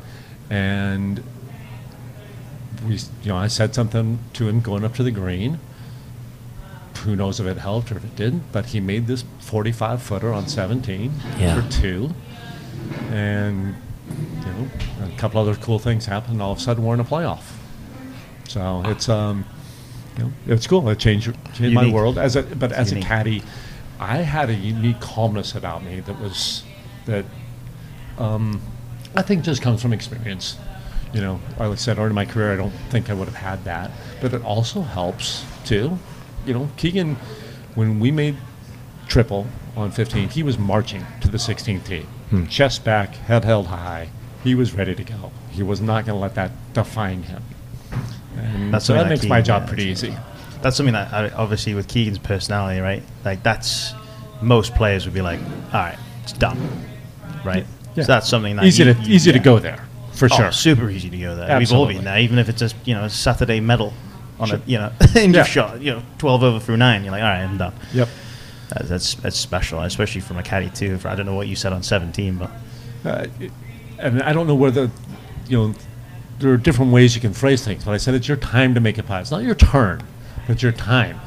[0.49, 1.23] And
[2.85, 5.59] we, you know, I said something to him going up to the green.
[7.03, 8.43] Who knows if it helped or if it didn't?
[8.51, 11.61] But he made this 45 footer on 17 Yeah.
[11.61, 12.13] for two,
[13.11, 13.75] and
[14.09, 14.67] you know,
[15.05, 16.41] a couple other cool things happened.
[16.41, 17.43] All of a sudden, we're in a playoff.
[18.47, 19.45] So it's um,
[20.18, 20.88] you know, it's cool.
[20.89, 23.05] It changed, changed my world as a but as unique.
[23.05, 23.43] a caddy,
[23.99, 26.63] I had a unique calmness about me that was
[27.05, 27.26] that
[28.18, 28.61] um,
[29.15, 30.57] I think just comes from experience.
[31.13, 33.38] You know, like I said, early in my career, I don't think I would have
[33.38, 33.91] had that,
[34.22, 35.97] but it also helps too.
[36.45, 37.15] You know, Keegan,
[37.76, 38.36] when we made
[39.07, 42.05] triple on 15, he was marching to the 16th tee,
[42.49, 44.09] chest back, head held high.
[44.43, 45.32] He was ready to go.
[45.49, 47.43] He was not going to let that define him.
[48.39, 50.15] And That's so that that makes my job yeah, pretty easy.
[50.61, 53.03] That's something that I, obviously with Keegan's personality, right?
[53.25, 53.93] Like that's
[54.41, 55.39] most players would be like,
[55.73, 56.57] all right, it's done,
[57.45, 57.65] right?
[57.95, 58.03] Yeah.
[58.03, 59.83] So that's something that Easy you- to you- easy to go there
[60.13, 60.51] for Oh, sure.
[60.51, 61.57] super easy to go there.
[61.59, 63.93] We've all been there, even if it's just you know a Saturday medal
[64.39, 64.57] on Sure.
[64.57, 65.43] a you know and Yeah.
[65.43, 67.03] shot you know twelve over through nine.
[67.03, 67.73] You're like, all right, I'm done.
[67.93, 68.09] Yep.
[68.69, 70.97] That, that's that's special, especially from a caddy too.
[70.97, 72.51] For I don't know what you said on seventeen, but
[73.05, 73.51] Uh, it-
[73.99, 74.91] and I don't know whether,
[75.47, 75.73] you know,
[76.39, 78.79] there are different ways you can phrase things, but I said it's your time to
[78.79, 79.21] make a putt.
[79.21, 80.03] It's not your turn,
[80.47, 81.19] it's your time.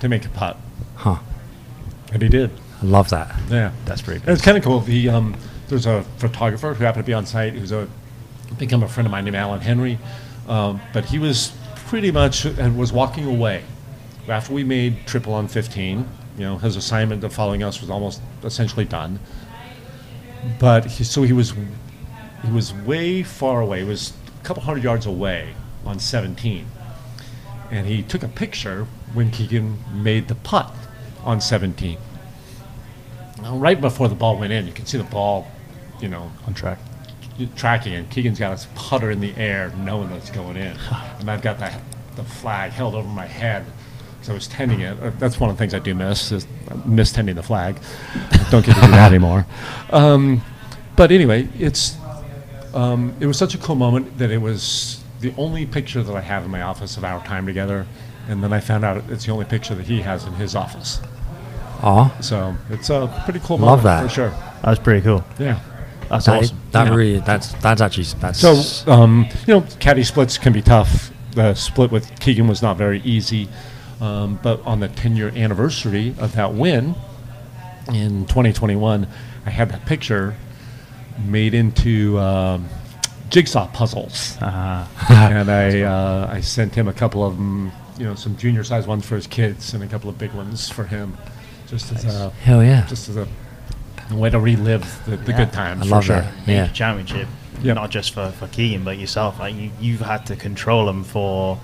[0.00, 0.56] to make a putt,
[0.96, 1.16] Huh.
[2.12, 2.50] and he did.
[2.82, 3.34] I love that.
[3.48, 4.80] Yeah, That's pretty And it's kind of cool.
[4.80, 5.34] The um,
[5.68, 7.88] there's a photographer who happened to be on site who's a
[8.58, 9.98] become a friend of mine named Alan Henry,
[10.48, 11.52] um, but he was
[11.86, 13.64] pretty much and was walking away
[14.28, 16.06] after we made triple on 15.
[16.36, 19.18] You know, his assignment of following us was almost essentially done.
[20.60, 21.54] But he, so he was
[22.44, 23.78] he was way far away.
[23.80, 24.12] He was
[24.46, 26.66] couple hundred yards away on 17,
[27.72, 30.72] and he took a picture when Keegan made the putt
[31.24, 31.98] on 17.
[33.42, 35.48] Now, right before the ball went in, you can see the ball,
[36.00, 36.78] you know, on track.
[37.56, 40.76] tracking and Keegan's got his putter in the air, knowing that it's going in,
[41.18, 41.80] and I've got that
[42.14, 43.66] the flag held over my head.
[44.22, 44.98] So I was tending it.
[45.02, 46.46] Uh, That's one of the things I do miss is
[46.84, 47.78] miss tending the flag.
[48.50, 49.44] Don't get to do that anymore.
[49.90, 50.40] Um,
[50.96, 51.96] but anyway, it's
[52.76, 56.20] um, it was such a cool moment that it was the only picture that I
[56.20, 57.86] have in my office of our time together,
[58.28, 61.00] and then I found out it's the only picture that he has in his office.
[61.82, 62.16] Aw.
[62.20, 64.02] So it's a pretty cool Love moment that.
[64.02, 64.30] for sure.
[64.30, 65.24] That was pretty cool.
[65.38, 65.60] Yeah.
[66.08, 66.60] That's That, awesome.
[66.72, 66.94] that Yeah.
[66.94, 68.38] really, that's, that's actually, that's.
[68.38, 71.10] So, um, you know, caddy splits can be tough.
[71.32, 73.48] The split with Keegan was not very easy.
[74.00, 76.94] Um, but on the 10 year anniversary of that win
[77.88, 79.06] in 2021,
[79.46, 80.36] I had that picture
[81.24, 82.68] made into um,
[83.30, 84.36] jigsaw puzzles.
[84.40, 88.64] Uh, and I, uh, I sent him a couple of them, you know, some junior
[88.64, 91.16] sized ones for his kids and a couple of big ones for him.
[91.66, 92.86] Just as a, Hell yeah.
[92.86, 93.26] just as a
[94.12, 95.36] way to relive the, the Yeah.
[95.38, 95.82] good times.
[95.82, 96.20] I for love sure.
[96.20, 96.32] that.
[96.46, 96.68] Yeah.
[96.68, 97.26] championship,
[97.62, 97.74] Yep.
[97.74, 99.38] not just for, for Keegan, but yourself.
[99.40, 101.58] Like you, you've had to control him for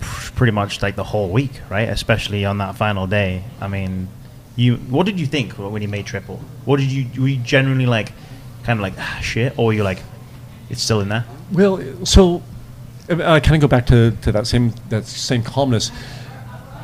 [0.00, 1.88] pretty much like the whole week, right?
[1.88, 3.44] Especially on that final day.
[3.60, 4.08] I mean,
[4.56, 4.76] you.
[4.76, 6.40] What did you think when you made triple?
[6.64, 7.06] What did you?
[7.22, 8.12] Were you generally like,
[8.66, 10.02] kind of like ah, shit, or you're like,
[10.68, 11.24] it's still in there?
[11.52, 12.42] Well, so
[13.08, 15.92] uh, I kind of go back to, to that same that same calmness.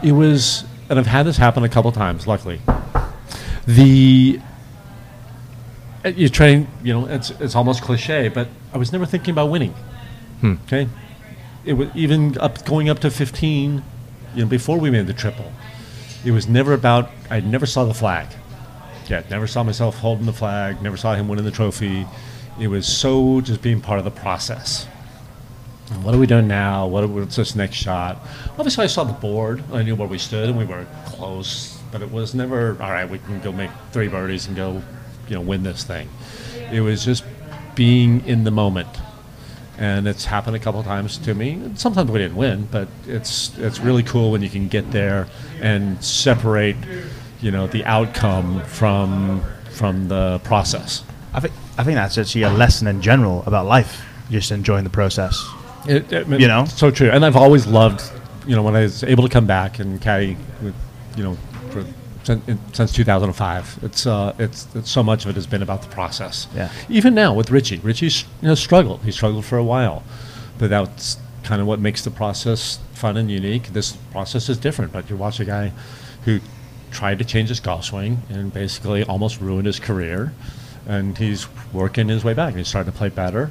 [0.02, 2.26] It was, and I've had this happen a couple times.
[2.26, 2.60] Luckily,
[3.66, 4.40] the
[6.04, 6.68] uh, you train.
[6.82, 9.74] You know, it's it's almost cliche, but I was never thinking about winning.
[10.40, 10.54] Hmm.
[10.66, 10.88] Okay,
[11.64, 13.82] it was even up going up to fifteen.
[14.34, 15.52] You know, before we made the triple,
[16.24, 17.10] it was never about.
[17.28, 18.28] I never saw the flag.
[19.08, 20.80] Yeah, never saw myself holding the flag.
[20.82, 22.06] Never saw him winning the trophy.
[22.58, 24.86] It was so just being part of the process.
[26.02, 26.86] What are we doing now?
[26.86, 28.18] What are, what's this next shot?
[28.58, 29.62] Obviously, I saw the board.
[29.72, 31.78] I knew where we stood, and we were close.
[31.90, 33.08] But it was never all right.
[33.08, 34.82] We can go make three birdies and go,
[35.28, 36.08] you know, win this thing.
[36.72, 37.24] It was just
[37.74, 38.88] being in the moment,
[39.76, 41.60] and it's happened a couple times to me.
[41.74, 45.26] Sometimes we didn't win, but it's it's really cool when you can get there
[45.60, 46.76] and separate,
[47.42, 51.02] you know, the outcome from from the process.
[51.34, 54.02] I think I think that's actually a lesson in general about life.
[54.30, 55.42] Just enjoying the process.
[55.86, 56.64] It, it- You know?
[56.66, 57.10] so true.
[57.10, 58.02] And I've always loved,
[58.46, 60.74] you know, when I was able to come back and caddy, with,
[61.16, 61.36] you know,
[61.70, 61.84] for,
[62.22, 63.78] since, since 2005.
[63.82, 66.46] It's uh, it's, it's so much of it has been about the process.
[66.54, 66.70] Yeah.
[66.88, 69.00] Even now with Richie, Richie's you know struggled.
[69.02, 70.04] He struggled for a while,
[70.58, 73.72] but that's kind of what makes the process fun and unique.
[73.72, 75.72] This process is different, but you watch a guy
[76.24, 76.38] who
[76.92, 80.32] tried to change his golf swing and basically almost ruined his career,
[80.86, 82.54] and he's working his way back.
[82.54, 83.50] He's starting to play better.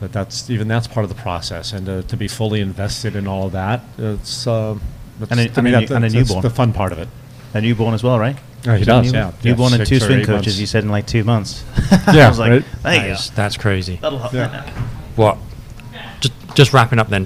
[0.00, 3.26] But that's even that's part of the process, and to, to be fully invested in
[3.26, 4.78] all of that, it's uh,
[5.18, 6.40] that's, And a- to and me a that, and a that's newborn.
[6.42, 7.08] the fun part of it.
[7.52, 8.36] A newborn as well, right?
[8.64, 9.32] Yeah, he Is does, new- yeah.
[9.42, 10.28] Yeah, Newborn and two swing coaches.
[10.46, 10.56] months.
[10.58, 11.64] He said in like two months.
[12.14, 12.64] Yeah, I was like, right?
[12.82, 13.36] there you That's, go.
[13.36, 13.98] that's crazy.
[14.32, 14.70] Yeah.
[15.16, 15.36] What?
[16.20, 17.24] Just, just wrapping up then.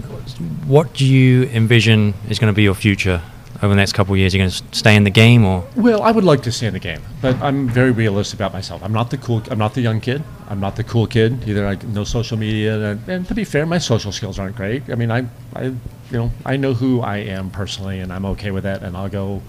[0.67, 3.23] What do you envision is going to be your future
[3.65, 4.35] over the next couple of years?
[4.35, 5.67] Are going to stay in the game or?
[5.77, 8.83] Well, I would like to stay in the game, but I'm very realistic about myself.
[8.83, 9.43] I'm not the cool.
[9.51, 10.23] I'm not the young kid.
[10.49, 11.67] I'm not the cool kid either.
[11.67, 14.89] I no social media, and, and to be fair, my social skills aren't great.
[14.91, 15.77] I mean, I, I, you
[16.11, 18.83] know, I know who I am personally, and I'm okay with that.
[18.83, 19.43] And I'll go,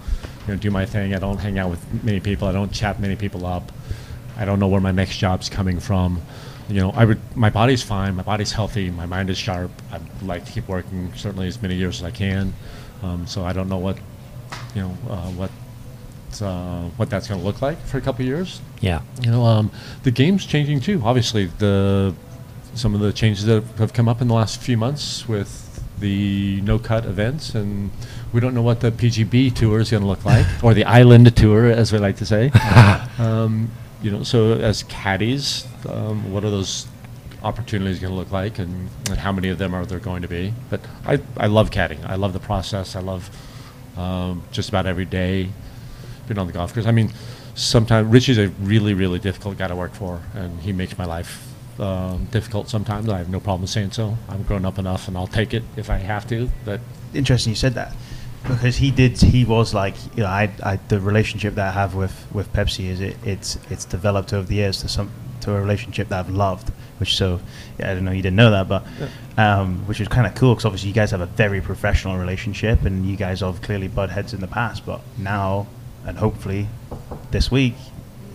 [0.46, 1.14] you know, do my thing.
[1.14, 2.48] I don't hang out with many people.
[2.48, 3.72] I don't chat many people up.
[4.36, 6.20] I don't know where my next job's coming from.
[6.68, 7.20] You know, I would.
[7.36, 8.16] My body's fine.
[8.16, 8.90] My body's healthy.
[8.90, 9.70] My mind is sharp.
[9.92, 12.54] I'd like to keep working certainly as many years as I can.
[13.02, 13.98] Um, so I don't know what,
[14.74, 15.50] you know, uh, what
[16.42, 18.60] uh, what that's going to look like for a couple of years.
[18.80, 19.00] Yeah.
[19.22, 19.70] You know, um,
[20.02, 21.00] the game's changing too.
[21.04, 22.14] Obviously, the
[22.74, 25.62] some of the changes that have come up in the last few months with
[25.98, 27.90] the no cut events, and
[28.32, 31.34] we don't know what the PGB tour is going to look like, or the Island
[31.36, 32.50] tour, as we like to say.
[33.18, 33.70] um,
[34.02, 36.86] you know, so as caddies, um, what are those
[37.42, 40.28] opportunities going to look like, and, and how many of them are there going to
[40.28, 40.52] be?
[40.70, 42.04] But I, I love caddying.
[42.08, 42.96] I love the process.
[42.96, 43.30] I love
[43.96, 45.50] um, just about every day
[46.28, 46.86] been on the golf course.
[46.86, 47.12] I mean,
[47.54, 51.52] sometimes Richie's a really, really difficult guy to work for, and he makes my life
[51.78, 53.08] um, difficult sometimes.
[53.08, 54.16] I have no problem saying so.
[54.28, 56.50] I'm grown up enough, and I'll take it if I have to.
[56.64, 56.80] But
[57.14, 57.94] Interesting you said that.
[58.42, 59.20] because he did.
[59.20, 62.88] He was like, you know, I, I the relationship that I have with with Pepsi
[62.88, 65.10] is it, it's it's developed over the years to some
[65.42, 66.72] to a relationship that I've loved.
[66.98, 67.40] Which so,
[67.78, 68.84] yeah, I don't know, you didn't know that, but
[69.36, 72.84] um, which is kind of cool because obviously you guys have a very professional relationship,
[72.84, 75.66] and you guys have clearly butt heads in the past, but now
[76.06, 76.68] and hopefully
[77.32, 77.74] this week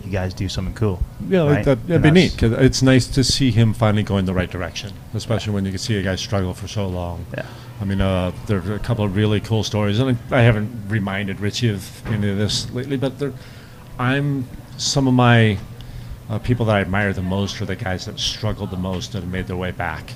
[0.04, 1.00] you guys do something cool.
[1.28, 1.64] Yeah, like right?
[1.64, 2.36] that, it'd be neat.
[2.36, 5.78] 'cause it's nice to see him finally going the right direction, especially when you can
[5.78, 7.24] see a guy struggle for so long.
[7.36, 7.46] Yeah.
[7.80, 10.70] I mean, uh, there are a couple of really cool stories, and I I haven't
[10.88, 13.32] reminded Richie of any of this lately, but there,
[13.98, 14.46] I'm
[14.76, 15.58] some of my
[16.32, 19.30] uh, people that I admire the most are the guys that struggled the most and
[19.30, 20.14] made their way back.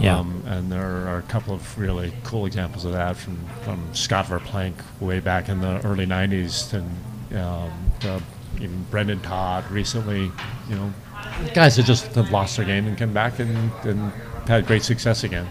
[0.00, 0.18] Yeah.
[0.18, 4.26] Um, and there are a couple of really cool examples of that from, from Scott
[4.26, 8.22] Verplank way back in the early 90s and um,
[8.56, 10.32] even Brendon Todd recently,
[10.68, 10.92] you know,
[11.54, 14.12] guys that just have lost their game and come back and, and
[14.48, 15.46] had great success again.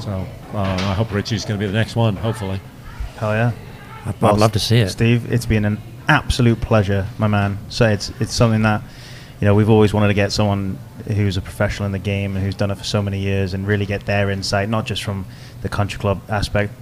[0.00, 2.60] So uh, I hope Richie's going to be the next one, hopefully.
[3.18, 3.52] Hell yeah.
[4.04, 4.90] I'd, I'd love to see it.
[4.90, 7.58] Steve, it's been an absolute pleasure, my man.
[7.68, 8.82] So it's it's something that
[9.40, 10.78] you know we've always wanted to get someone
[11.08, 13.66] who's a professional in the game and who's done it for so many years and
[13.66, 15.24] really get their insight, not just from
[15.62, 16.72] the country club aspect,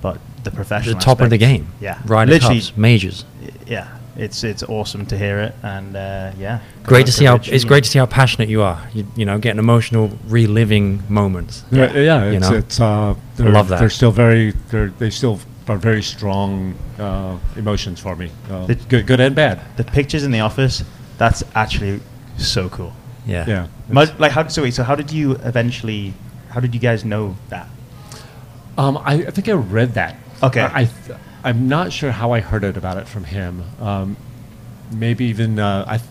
[0.00, 0.94] but the professional.
[0.94, 1.00] The professional.
[1.16, 1.68] top of the game.
[1.80, 2.60] Yeah, Ryder literally.
[2.60, 3.24] Cups, majors.
[3.66, 7.64] Yeah, it's it's awesome to hear it, and uh, yeah, Great to see how it's
[7.64, 8.80] great to see how passionate you are.
[8.94, 11.64] You, you know, getting emotional, reliving moments.
[11.70, 12.56] Yeah, yeah, You it's, know?
[12.56, 13.80] it's uh, they're, love that.
[13.80, 15.38] They're still very, they're, they still
[15.68, 19.60] are very strong uh, emotions for me, uh, The- good, good and bad.
[19.76, 20.82] the pictures in the office.
[21.18, 22.00] That's actually
[22.38, 22.92] so cool.
[23.26, 23.44] Yeah.
[23.46, 26.14] Yeah, Mu- like how so wait, so how did you eventually?
[26.50, 27.68] How did you guys know that?
[28.78, 30.16] Um, I, I think I read that.
[30.42, 30.60] Okay.
[30.62, 33.64] I, I th- I'm not sure how I heard it about it from him.
[33.80, 34.16] Um,
[34.92, 35.98] maybe even uh, I.
[35.98, 36.08] th-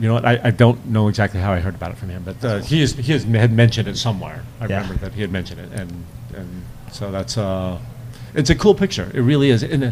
[0.00, 0.24] You know what?
[0.26, 2.82] I, I don't know exactly how I heard about it from him, but uh, he
[2.82, 4.44] is, he has, had mentioned it somewhere.
[4.60, 4.80] I Yeah.
[4.82, 5.90] remember that he had mentioned it, and
[6.34, 6.48] and
[6.92, 7.78] so that's uh,
[8.34, 9.10] it's a cool picture.
[9.14, 9.90] It really is, and uh,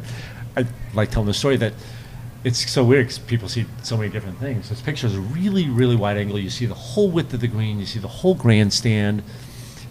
[0.58, 1.72] I like telling the story that
[2.44, 4.68] it's so weird 'cause people see so many different things.
[4.68, 6.38] This picture is really, really wide angle.
[6.38, 7.80] You see the whole width of the green.
[7.80, 9.22] You see the whole grandstand,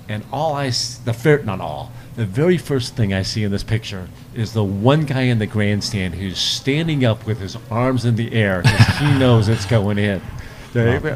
[0.08, 3.50] and all I s- the fair not all the very first thing I see in
[3.52, 8.06] this picture is the one guy in the grandstand who's standing up with his arms
[8.06, 10.22] in the air because he knows it's going in.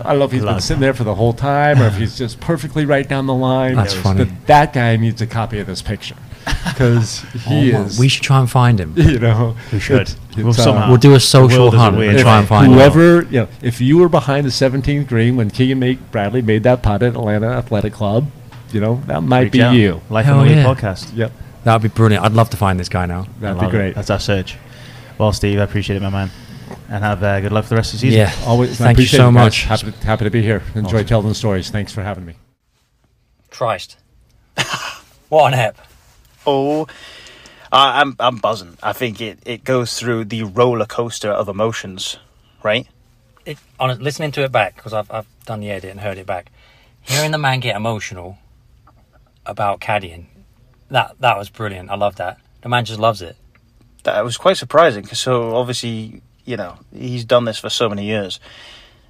[0.04, 2.18] I don't know if he's been sitting there for the whole time or if he's
[2.18, 3.76] just perfectly right down the line.
[3.76, 4.26] That's funny.
[4.26, 6.16] But that guy needs a copy of this picture
[6.66, 8.00] because he Oh is.
[8.00, 8.94] We should try and find him.
[8.98, 10.02] you know, We should.
[10.02, 12.20] it's- We'll it's, uh, somehow- We'll do a social world is a hunt weird and
[12.22, 12.60] try and place.
[12.60, 12.78] find him.
[12.78, 16.62] whoever you know, if you were behind the 17th green when Keegan made, Bradley made
[16.64, 18.30] that putt at Atlanta Athletic Club,
[18.72, 19.72] you know that might Reach be out.
[19.74, 20.02] you.
[20.10, 20.64] Life Hell on the yeah.
[20.64, 21.16] podcast.
[21.16, 21.32] Yep,
[21.64, 22.24] That would be brilliant.
[22.24, 23.26] I'd love to find this guy now.
[23.40, 23.78] that'd be love it.
[23.78, 23.96] great.
[23.96, 24.58] That's our search.
[25.18, 26.30] Well, Steve, I appreciate it, my man,
[26.90, 28.20] and have uh, good luck for the rest of the season.
[28.20, 28.34] Yeah.
[28.46, 29.64] Always, I Thank you so it, much.
[29.64, 30.62] Happy, happy to be here.
[30.76, 31.08] Enjoy Awesome.
[31.08, 31.72] telling the stories.
[31.72, 32.36] Thanks for having me.
[33.50, 33.98] Christ.
[35.30, 35.78] what an ep.
[36.48, 36.88] Oh,
[37.72, 38.78] I I'm I'm buzzing.
[38.82, 42.18] I think it, it goes through the roller coaster of emotions,
[42.64, 42.88] right?
[43.46, 46.26] It, on listening to it back because I've I've done the edit and heard it
[46.26, 46.52] back.
[47.02, 48.38] Hearing the man get emotional
[49.46, 50.26] about caddying,
[50.90, 51.90] that that was brilliant.
[51.92, 52.40] I love that.
[52.62, 53.36] The man just loves it.
[54.04, 55.04] That was quite surprising.
[55.04, 58.40] 'cause so obviously, you know, he's done this for so many years.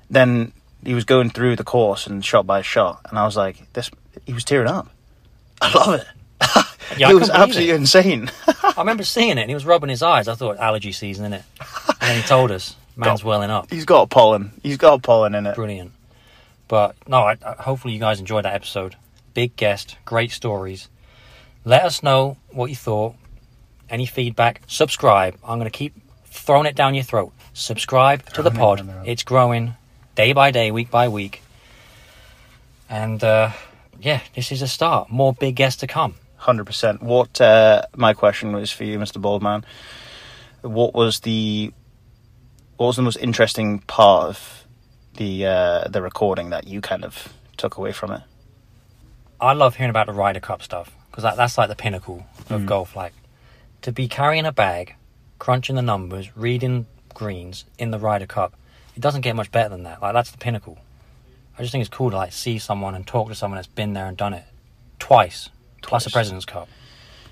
[0.09, 3.71] Then he was going through the course and shot by shot, and I was like,
[3.73, 3.91] this.
[4.25, 4.89] He was tearing up.
[5.61, 6.07] I love it.
[6.97, 7.75] Yeah, it was absolutely it.
[7.75, 8.31] insane.
[8.47, 10.27] I remember seeing it and he was rubbing his eyes.
[10.27, 11.43] I thought allergy season, in it?
[11.89, 13.69] And then he told us, man's Got- welling up.
[13.71, 14.51] he's got pollen.
[14.63, 15.55] He's got pollen in it.
[15.55, 15.91] Brilliant.
[16.67, 18.95] But no, I, I, hopefully you guys enjoyed that episode.
[19.33, 20.89] Big guest, great stories.
[21.65, 23.15] Let us know what you thought.
[23.89, 24.61] Any feedback?
[24.67, 25.35] Subscribe.
[25.43, 25.93] I'm going to keep
[26.25, 27.31] throwing it down your throat.
[27.53, 28.95] Subscribe to the Throwing it pod.
[28.97, 29.03] road.
[29.07, 29.75] It's growing
[30.15, 31.41] day by day, week by week.
[32.89, 33.51] And uh,
[33.99, 35.09] yeah, this is a start.
[35.09, 36.15] More big guests to come.
[36.37, 37.01] Hundred percent.
[37.01, 39.21] What uh, my question was for you, Mr.
[39.21, 39.65] Baldman.
[40.61, 41.73] What was the
[42.77, 44.65] what was the most interesting part of
[45.15, 48.21] the uh, the recording that you kind of took away from it?
[49.41, 52.65] I love hearing about the Ryder Cup stuff because that, that's like the pinnacle of
[52.65, 52.95] golf.
[52.95, 53.13] Like
[53.81, 54.95] to be carrying a bag,
[55.39, 58.53] crunching the numbers, reading greens in the Ryder Cup.
[58.95, 60.01] It doesn't get much better than that.
[60.01, 60.77] Like that's the pinnacle.
[61.57, 63.93] I just think it's cool to like see someone and talk to someone that's been
[63.93, 64.43] there and done it
[64.99, 65.49] twice,
[65.87, 66.19] plus the Twice.
[66.19, 66.69] President's Cup.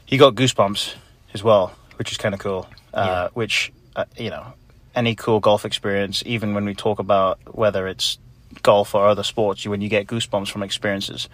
[0.08, 0.96] He got goosebumps
[1.36, 2.68] as well, which is kind of cool.
[2.94, 3.28] Uh, Yeah.
[3.34, 4.54] Which uh, you know,
[4.96, 8.18] any cool golf experience, even when we talk about whether it's
[8.64, 11.30] golf or other sports, you when you get goosebumps from experiences,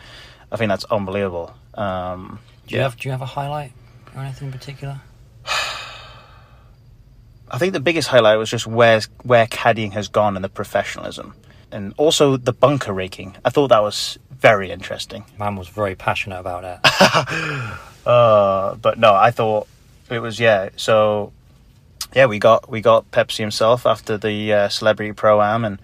[0.51, 1.53] I think that's unbelievable.
[1.76, 2.84] Um, Do you yeah.
[2.84, 3.72] have Do you have a highlight
[4.15, 4.99] or anything in particular?
[7.53, 11.34] I think the biggest highlight was just where where caddying has gone and the professionalism,
[11.72, 13.36] and also the bunker raking.
[13.43, 15.23] I thought that was very interesting.
[15.39, 17.79] Man was very passionate about that.
[18.03, 19.67] Uh, but no, I thought
[20.09, 20.69] it was yeah.
[20.75, 21.33] So
[22.15, 25.79] yeah, we got we got Pepsi himself after the uh, celebrity pro am, and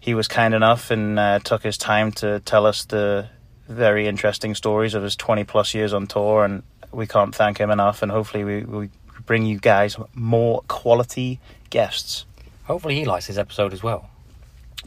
[0.00, 3.28] he was kind enough and uh, took his time to tell us the
[3.68, 7.70] very interesting stories of his twenty plus years on tour, and we can't thank him
[7.70, 8.02] enough.
[8.02, 8.90] And hopefully, we we
[9.24, 11.38] bring you guys more quality
[11.70, 12.26] guests.
[12.64, 14.10] Hopefully, he likes his episode as well.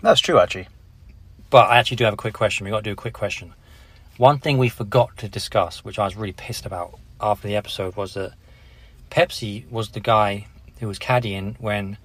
[0.02, 0.68] That's true, actually.
[1.50, 2.66] But I actually do have a quick question.
[2.66, 3.54] We've got to do a quick question.
[4.18, 7.96] One thing we forgot to discuss, which I was really pissed about after the episode,
[7.96, 8.34] was that
[9.10, 10.48] Pepsi was the guy
[10.80, 11.98] who was caddying when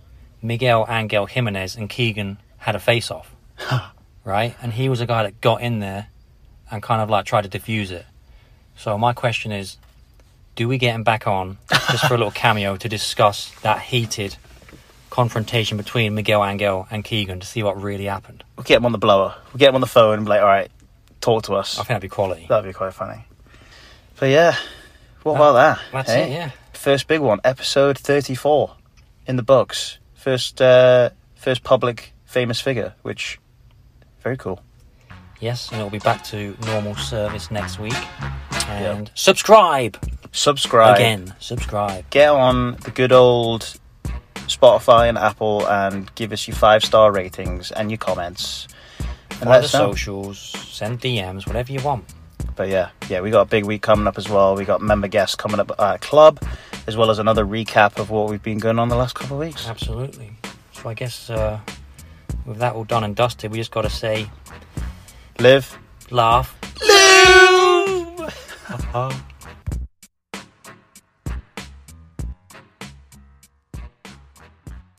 [0.42, 3.34] Miguel Angel Jimenez and Keegan had a face off.
[4.24, 4.56] right?
[4.62, 6.08] And he was a guy that got in there
[6.70, 8.06] and kind of like tried to diffuse it.
[8.76, 9.76] So my question is,
[10.56, 11.58] do we get him back on
[11.90, 14.36] just for a little cameo to discuss that heated
[15.10, 18.44] confrontation between Miguel Angel and Keegan to see what really happened?
[18.56, 19.34] We'll get him on the blower.
[19.52, 20.70] We'll get him on the phone and be like, all right,
[21.20, 21.74] talk to us.
[21.74, 22.46] I think that'd be quality.
[22.48, 23.24] That'd be quite funny.
[24.18, 24.54] But yeah,
[25.22, 25.78] what That- about that?
[25.92, 26.20] That's eh?
[26.24, 26.50] it, yeah.
[26.72, 28.74] First big one, episode thirty-four,
[29.26, 29.98] in the books.
[30.14, 33.38] First, uh, first public famous figure, which
[34.22, 34.62] very cool.
[35.40, 37.96] Yes, and it'll be back to normal service next week.
[38.68, 39.98] And subscribe
[40.32, 41.34] Subscribe again.
[41.40, 42.08] Subscribe.
[42.10, 43.79] Get on the good old
[44.50, 48.68] Spotify and Apple and give us your five star ratings and your comments.
[49.40, 49.92] And let us know.
[49.92, 50.38] socials.
[50.38, 51.46] Send DMs.
[51.46, 52.04] Whatever you want.
[52.56, 54.54] But yeah, yeah, we got a big week coming up as well.
[54.56, 56.42] We got member guests coming up at our club,
[56.86, 59.46] as well as another recap of what we've been going on the last couple of
[59.46, 59.66] weeks.
[59.66, 60.32] Absolutely.
[60.72, 61.60] So I guess uh,
[62.44, 64.28] with that all done and dusted, we just got to say,
[65.38, 65.78] Live.
[66.10, 66.56] laugh.
[66.86, 68.30] Live!